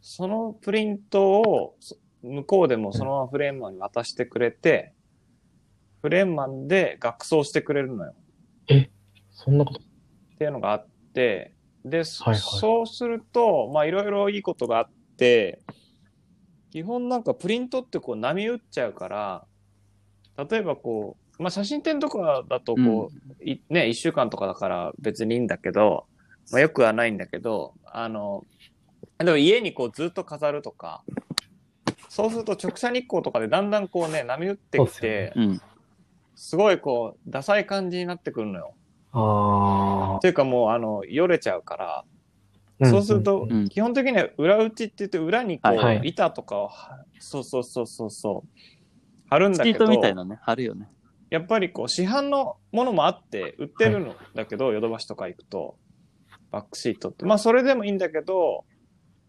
[0.00, 4.94] そのプリントをそ向こうでもそのままフレームマンに渡してくれて、
[6.02, 8.14] フレームマンで学装してくれるのよ。
[9.30, 9.80] そんなこと？
[9.80, 9.82] っ
[10.38, 11.52] ていうのがあって、
[11.84, 15.60] で、そはいはいそうすると、まあいろいろいいことがあって、
[16.70, 19.44] 基本なんかプリントってこう波打っちゃうから、
[20.50, 26.06] 例えばこう、まあ写真展とかだとこう、いね、一週間とかだから別にいいんだけど、
[26.50, 28.44] まあよくはないんだけど、あの、
[29.18, 31.02] でも家にこうずっと飾るとか、
[32.08, 35.60] そうすると直射日光とかでだんだんこうね、波打ってきてね、うん。
[36.36, 38.74] すごいこう、ダサい感じになってくるのよ。
[39.12, 42.04] あというかもう、あの、よれちゃうから、
[42.80, 42.86] あ。
[42.86, 48.62] そうすると、うん基本的には裏打ちって言って裏にこう、はいはい板とかをは、そうそうそうそうそう、
[49.30, 50.88] 貼るんだけど、シートみたいなね、貼るよね。
[51.30, 55.76] やっぱりこう市販のものもあって売ってるのだけど、ヨドバシとか行くと、
[56.50, 57.24] バックシートって。
[57.24, 58.64] まあそれでもいいんだけど、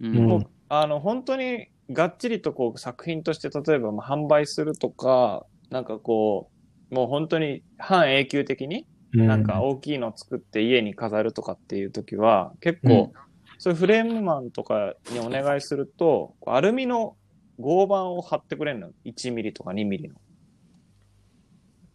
[0.01, 6.56] ううんもうあの本当にがっちりとこう作品として例えばまあ販売するとか、なんかこう、
[6.89, 13.13] もう本当に半永久的になんか大きいの作って家に飾るとかっていう時は、結構、
[13.57, 17.15] そういうフレームマンとかにお願いすると、アルミの
[17.59, 18.89] 合板を貼ってくれるの。
[19.05, 20.15] 1ミリとか2ミリの。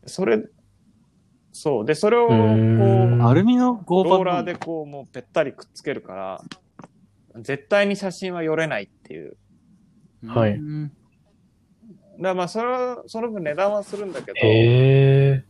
[0.06, 0.42] それ、
[1.52, 1.84] そう。
[1.84, 6.42] で、それをこう、うんアルミの合板ローラーでこう、もうぺったりくっつけるから、
[7.40, 9.36] 絶対に写真は寄れないっていう。
[10.26, 10.92] はいうん
[12.28, 15.42] らまあ、それは、その分値段はするんだけど。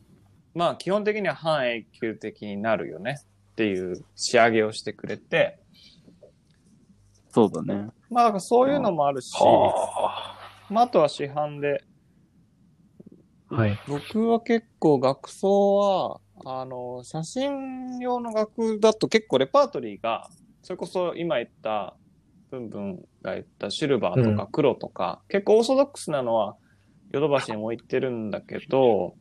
[0.54, 3.16] まあ、基本的には半永久的になるよね
[3.52, 5.58] っていう仕上げをしてくれて、
[7.30, 7.88] そうだね。
[8.10, 10.36] まあ、だからそういうのもあるし、は
[10.68, 11.82] まあ、あとは市販で、
[13.50, 13.54] あ。
[13.54, 13.78] はい。
[13.88, 20.28] 僕は結構学装は、あの、写真用の額だと結構レパートリーが、
[20.62, 21.96] それこそ今言った、
[22.50, 26.56] ブンブンが言ったシルバーとか黒とか、結構オーソドックスなのは
[27.12, 29.14] ヨドバシにも置いてるんだけど、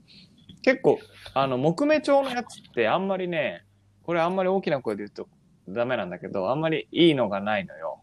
[0.63, 0.99] 結構、
[1.33, 3.63] あの、木目調のやつってあんまりね、
[4.03, 5.27] これあんまり大きな声で言うと
[5.69, 8.01] ダメなんだけど、あんまりいいのがないのよ。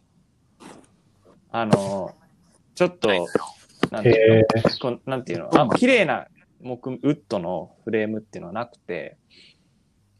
[1.51, 2.14] あの、
[2.74, 3.09] ちょっと、
[3.91, 4.47] なんていう
[4.82, 5.01] の？
[5.07, 5.51] なんていうの？
[5.53, 6.26] あ綺麗な
[6.61, 9.16] 木、ウッドのフレームっていうのはなくて、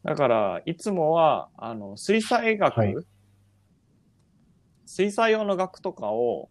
[0.05, 2.95] だから、いつもは、あの、水彩額、はい。
[4.87, 6.49] 水彩用の額とかを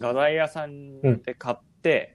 [0.00, 2.13] 画材屋さんで買って、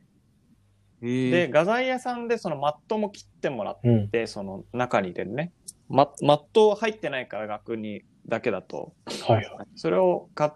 [1.01, 4.09] で、で、画材屋さんでそのマットも切ってもらっうん。
[4.09, 5.51] て、その中に入れるね。
[5.87, 8.93] ママット入ってないから額にだけだと、
[9.27, 9.47] はいはい。
[9.75, 10.55] それをか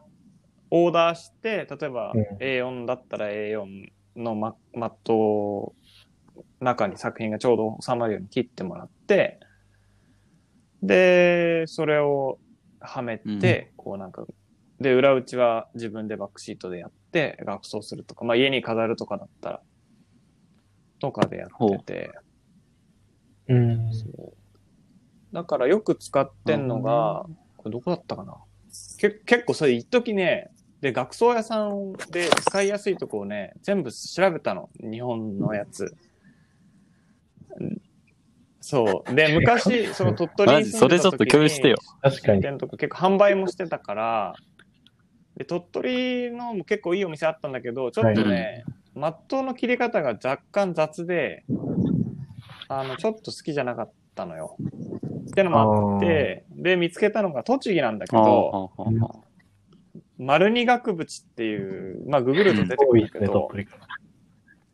[0.70, 5.76] オーダーして、例えばうん A4 だったら A4 のママットを
[6.60, 9.39] 中に作品がちょうど収まるように切ってもらって、
[10.82, 12.39] で、それを
[12.80, 14.26] はめて、こうなんか、
[14.80, 19.62] で、裏打ちは自分でバックシートでやって、額装するとか、まあ家に飾るとかだったら、
[21.04, 22.12] とかでやってて、
[23.49, 23.91] うん。
[25.34, 27.26] だからよく使ってんのが、
[27.58, 28.38] これどこだったかな？
[28.97, 30.49] け結構それ一時ね、
[30.80, 34.70] で、学装屋さんで使いやすいとこをね、全部調べたの。
[34.80, 35.93] 日本のやつ。
[37.60, 37.82] うん
[38.62, 39.14] そう。
[39.14, 41.76] で、昔、 その鳥取マにジそれちょっと共有してよ。
[42.01, 42.38] 確かに。
[42.39, 44.36] 店とか結構販売もしてたから、
[45.36, 48.64] で、鳥取のも結構いいお店あったんだけど、ちょっとね、
[48.96, 51.46] マットの切り方が若干雑で、
[52.68, 54.58] あの、ちょっと好きじゃなかったのよ。
[55.30, 58.72] ってのもあって、で、見つけたのが栃木なんだけど、
[60.20, 63.52] 丸二額縁っていう、まあ、ググると出てくるんだけど。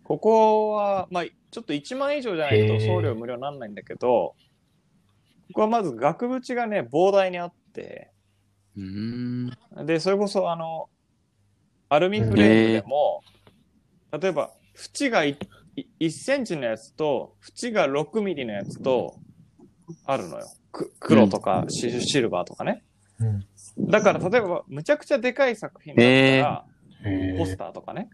[0.04, 4.36] ここは、まあ、ちょっと1万以上じゃないと送料無料にならないんだけど、
[5.50, 8.12] ここはまず額縁がね、膨大にあって。
[9.86, 10.90] で、それこそあの、
[11.90, 13.24] アルミフレームでも、
[14.12, 15.38] 例えば、縁がい
[15.76, 19.16] い1センチのやつと、縁が6ミリのやつと、
[20.06, 20.46] あるのよ。
[20.72, 22.84] く黒とかシシルバーとかね。
[23.20, 23.90] うん。
[23.90, 26.66] だから、例えば、むちゃくちゃでかい作品だったら、
[27.06, 28.10] へポスターとかね。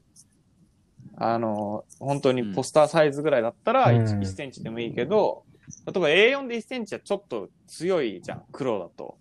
[1.18, 5.44] あの、本当にポスターサイズぐらいだったらうん 1, 1センチでもいいけど、
[5.86, 9.18] 例えば A4 で1センチはちょっと強いじゃん、黒だと。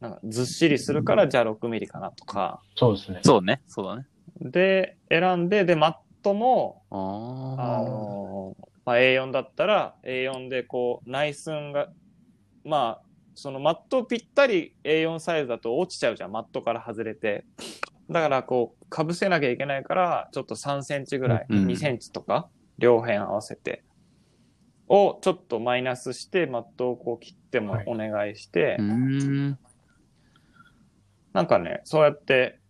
[0.00, 2.60] なんかずっしりするから、じゃあ6ミリかなとか。
[2.74, 3.20] そうですね。
[3.22, 3.62] そうね。
[3.68, 4.06] そうだね。
[4.50, 11.88] で、選んで、で、マットも、ああの、まあ、A4 だったら、A4 でこう、内寸が、
[12.64, 17.44] まあ、そのマットぴったり A4 サイズだと落ちちゃうじゃん、マットから外れて。
[18.10, 23.84] だからこう、かぶせなきゃいけないから、ちょっと3センチぐらい、うん2センチとか、両辺合わせて、
[24.88, 28.82] をちょっとマイナスして、マットをこう切ってもはいお願いして、あ。
[28.82, 29.58] うーん。
[31.32, 32.60] なんかね、そうやって、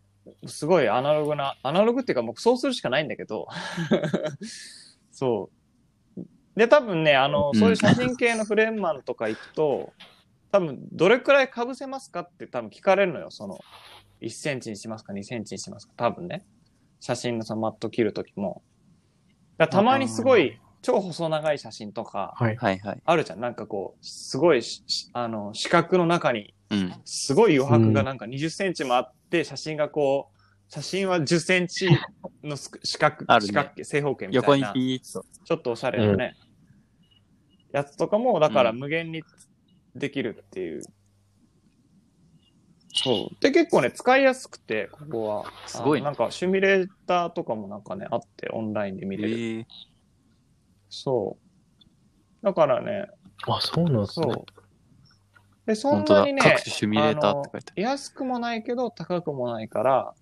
[0.47, 3.47] すごいアナログな、アナログっていうかもうそうするしかないんだけど、
[5.11, 5.51] そ
[6.17, 6.23] う。
[6.57, 9.95] で、多分ね、あの、うんそういう写真系のフレームマンとか行くと、
[10.51, 13.59] 多分、どれくらい被せますかって多分聞かれるのよ、その、
[14.21, 16.45] 1センチにしますか、2センチにしますか、多分ね。
[17.01, 18.63] 写真のそのマット切るときも。
[19.59, 22.57] だたまにすごい、超細長い写真とか、はい。
[22.57, 23.03] はいはい。
[23.05, 23.41] あるじゃん。
[23.41, 24.63] なんかこう、すごい
[25.15, 26.53] あの、四角の中にうん。
[27.05, 30.41] すごい余白がなんか20センチもあって、写真がこう、
[30.73, 31.89] 写真は10センチ
[32.43, 35.25] のす 四角、あるね四角形、正方形みた横にいな、ピーッと。
[35.45, 36.37] ちょっとおしゃれなね、
[37.73, 39.23] やつとかも、だからうん無限に
[39.95, 40.83] できるっていう。
[42.95, 43.37] そう。
[43.41, 45.53] で、結構ね、使いやすくて、ここは。
[45.67, 49.31] すごいねなんか、シミュレーターとかもなんかね、あって、オンラインで見れる。
[49.31, 49.67] ええ
[50.91, 51.39] そ
[52.43, 52.45] う。
[52.45, 53.07] だからね、
[53.47, 54.27] あ、そうなんですね。
[54.27, 54.62] そう。
[55.67, 56.33] で、そんなに。
[56.33, 60.15] ね、各種シミュレーターって書いて安くもないけど、高くもないから、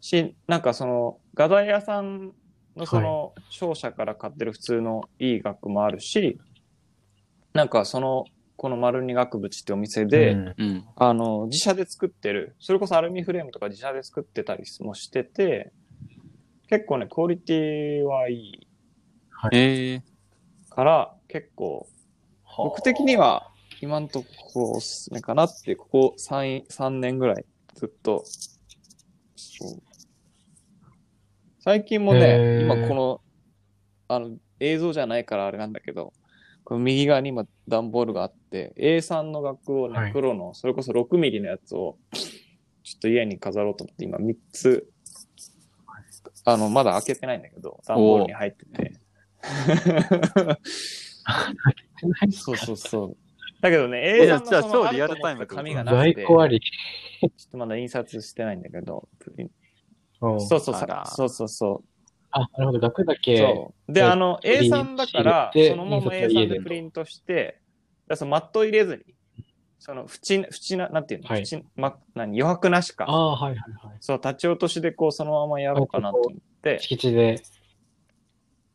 [0.00, 2.32] し、なんかその、画材屋さん
[2.76, 6.38] のその、商社から買ってる普通のいい額もあるし、
[7.52, 8.24] なんかその、
[8.56, 10.84] この丸二額縁ってお店で、うんうん。
[10.96, 15.72] あの、自社で作ってる、それこそアルミフレームとか自社で作ってたりもしてて、
[16.68, 18.68] 結構ね、クオリティはいい
[19.52, 20.02] ええ
[20.70, 21.88] から、結構、
[22.56, 23.51] 僕的には
[23.82, 28.22] 今んとこおすすめかなって、ここ3、三年ぐらいずっと。
[31.58, 33.20] 最近もへね、ー今この、
[34.06, 36.12] あの、映像じゃないからあれなんだけど、
[36.62, 41.98] この右側に今段ボールがあって、A3 の額をね、はい黒の、それこそ6ミリのやつを、
[42.84, 44.88] ちょっと家に飾ろうと思って今3つ、
[46.44, 48.92] あの、まだ開けてないんだけど、段ボールに入ってて。
[52.30, 53.16] そうそうそう。
[53.62, 56.60] だけどね、え A3 のじゃあその超リアルタイム紙がなくて、在庫あり。
[56.60, 59.50] ちょっとまだ印刷してないんだけど、プリン
[60.20, 61.82] うんそうそうあらそうそうそ
[62.32, 62.80] あ、なるほど。
[62.80, 63.16] 額だう。
[63.22, 63.36] け。
[63.36, 63.92] そう。
[63.92, 67.58] で、そうあの、プリン A3 だから、そのまま印刷は家 A3 ででプリントして、だか
[68.08, 69.14] らそのマット入れずに、
[69.78, 73.04] その、縁、縁な、なんていうの、はい縁、ま、何、余白なしか。
[73.08, 73.96] ああ、はいはいはい。
[74.00, 77.40] そう、立ち落としでこう、そのままやろうかなと思って、だか敷地で。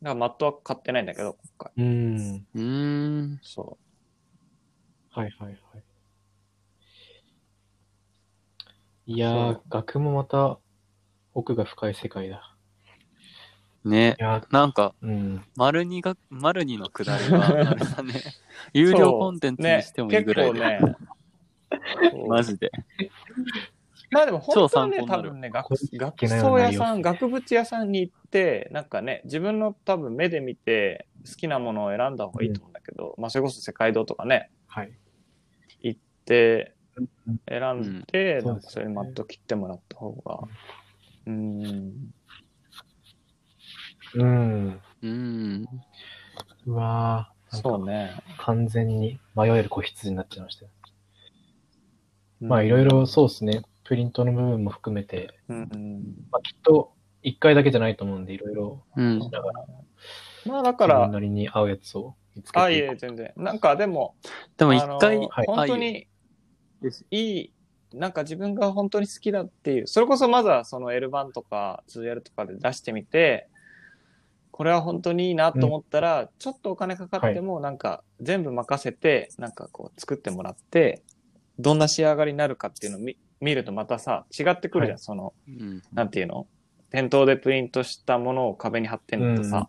[0.02, 1.86] らマットは買ってないんだけど、今回。
[1.86, 2.46] うん。
[2.54, 3.40] うーん。
[3.42, 3.78] そ
[5.18, 5.58] はいはいはい。
[9.08, 10.60] いやーそう、額もまた
[11.34, 12.56] 奥が深い世界だ。
[13.84, 14.22] ねい。
[14.22, 15.44] やー、なんか、うん。
[15.56, 18.22] 丸二が、丸二のくだりは、あれだね。
[18.74, 20.60] 有料コンテンツにしてもいいぐらいで。
[20.60, 22.28] ね、結構ね。
[22.30, 22.72] マジで。
[24.12, 34.92] まあでも本当はね、多分ね、学学装屋さん、内容額縁屋さんに行って、なんかね、自分の多分目で見て好きなものを選んだ方がいいと思うんだけど、まあそれこそ世界堂とかね、はい。
[36.28, 40.40] 選んで、うんなんかそれにマット切ってもらった方が、
[41.26, 42.12] うーん、
[44.16, 44.82] うん。
[45.02, 45.68] うん。
[46.66, 48.16] うわー、なんかそうね。
[48.38, 50.72] 完全に迷える子羊になっちゃいましたよ。
[52.42, 53.62] まあいろいろそうですね。
[53.84, 56.04] プリントの部分も含めて、うん、うん。
[56.32, 59.22] まあきっと一回だけじゃないと思うんで、いろいろうん。
[59.22, 59.66] しながら、
[60.46, 62.96] まあだから自分、なりに合うやつを見つけあ、いえ。
[62.96, 63.34] 全然。
[63.36, 64.16] なんかでも、
[64.58, 66.08] でも一回、はい本当に
[67.12, 67.52] いい、
[67.94, 73.48] なんか自分が本当に好きだっていう、それこそまずはその L 版とか 2L とかで出してみて、
[74.52, 81.04] これは本当にいいなと思ったら、ちょっとお金かかっても、なんか全部任せて、なんかこう作ってもらって、
[81.60, 85.00] どんな仕上がりになるかっていうのを見見るとまたさ、違ってくるじゃん、はい。
[85.00, 85.82] その、うん。
[85.94, 86.48] なんていうの？
[86.90, 89.68] 店頭でプリントしたものを壁に貼ってんのとさ、うん。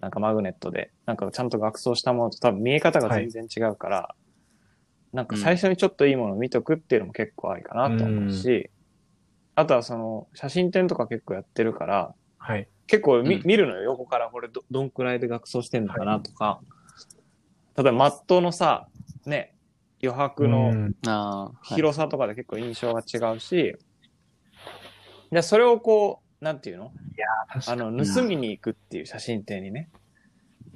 [0.00, 4.14] なんかマグネットで、なんかちゃんと額装したものと多分見え方が全然違うから、
[5.12, 8.70] なんか最初にちょっといいものを見とくっていうのも結構ありかなと思うし、
[9.54, 12.68] あとはその写真展とか結構やってるから、はい。
[12.86, 13.42] 結構見,、うん。
[13.44, 16.60] 見るのよ、横からこれどどんくらいで額装してんのかなとか、
[17.76, 18.88] 例えばマットのさ、
[19.24, 19.54] ね、
[20.02, 20.92] 余白うの。
[21.64, 23.76] 広さとかで結構印象が違うし、
[25.30, 26.92] でそれをこう、なんていうの？
[27.66, 29.88] あの、盗みに行くっていう写真展にね。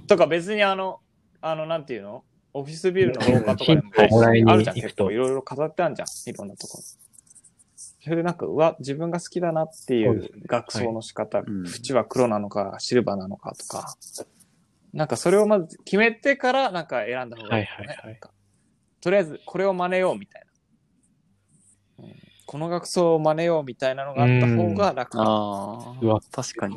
[0.06, 1.00] とか別にあの、
[1.42, 2.24] あの、なんていうの？
[2.52, 6.78] オフィスビルの廊下とかでもあるじゃん、結構いろいろ飾ってあるじゃん、いろんなとこ。
[6.78, 6.84] ろ。
[8.02, 10.42] それでなんか、うわ、自分が好きだなっていうそうですね。
[10.46, 13.94] 額装の仕方、うん縁は黒なのか、シルバーなのかとか、
[14.92, 17.86] なんかそれをまず決めてからなんか選んだ方がいいよね。
[17.86, 18.20] はいはいはい
[19.00, 20.42] とりあえずこれを真似ようみたい
[21.98, 22.04] な。
[22.04, 22.14] うん。
[22.46, 25.24] この額装を真似ようみたいなのがあった方が楽かな。
[25.24, 26.76] あうわあ、確かに。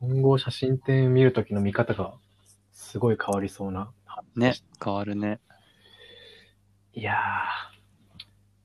[0.00, 2.14] 今後写真展見るときの見方が
[2.72, 3.90] すごい変わりそうな。
[4.36, 5.40] ね、変わるね。
[6.94, 7.16] いや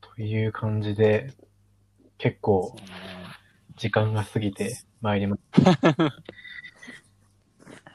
[0.02, 1.34] ー、という感じで、
[2.20, 2.76] 結構
[3.76, 5.62] 時間が過ぎてまいりました。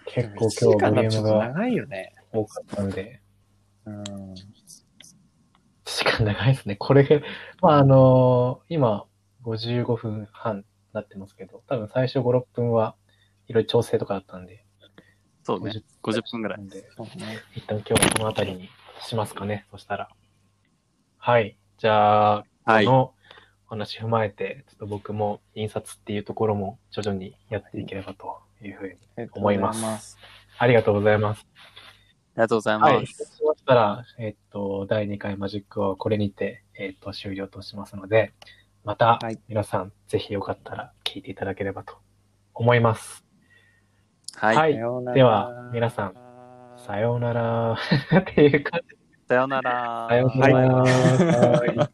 [0.07, 2.15] 結構今日1時間だとボリュームが長いよね。
[2.33, 3.21] 多かったので、
[3.85, 4.05] うん。
[5.85, 6.75] 時間長いですね。
[6.75, 7.23] これ、
[7.63, 9.07] まああの今
[9.45, 12.97] 55分半なってますけど、多分最初5、6分は
[13.49, 14.65] いろいろ調整とかだったんで、
[15.49, 15.83] そうね。
[16.03, 16.61] 50分ぐらい。
[16.95, 17.39] そうね。
[17.55, 18.69] 一旦今日はこの辺りに
[19.01, 19.67] しますかね。
[19.71, 20.11] そしたら。
[21.17, 21.57] はい。
[21.79, 23.15] じゃあ、はいこの
[23.67, 29.29] お話踏まえて、ちょっと僕も印刷っていうところも徐々にやっていければというふうに。
[29.33, 30.19] 思いますます。
[30.59, 31.47] ありがとうございます。
[32.35, 33.01] ありがとうございはい。
[33.01, 33.15] ます。
[33.15, 38.35] そうしまししたら、えっと、第2回マジックはこれにて、えっと、終了としますので、
[38.85, 41.97] またはい、皆さん、ぜひよかったら聞いていただければと
[42.53, 43.28] 思います。
[44.37, 44.57] はい。
[44.57, 46.15] はいでは皆さん
[46.77, 47.73] さようなら
[48.19, 48.97] っていう感じ。
[49.29, 50.07] さようなら。
[50.09, 50.67] さようなら。
[50.67, 51.89] はいはい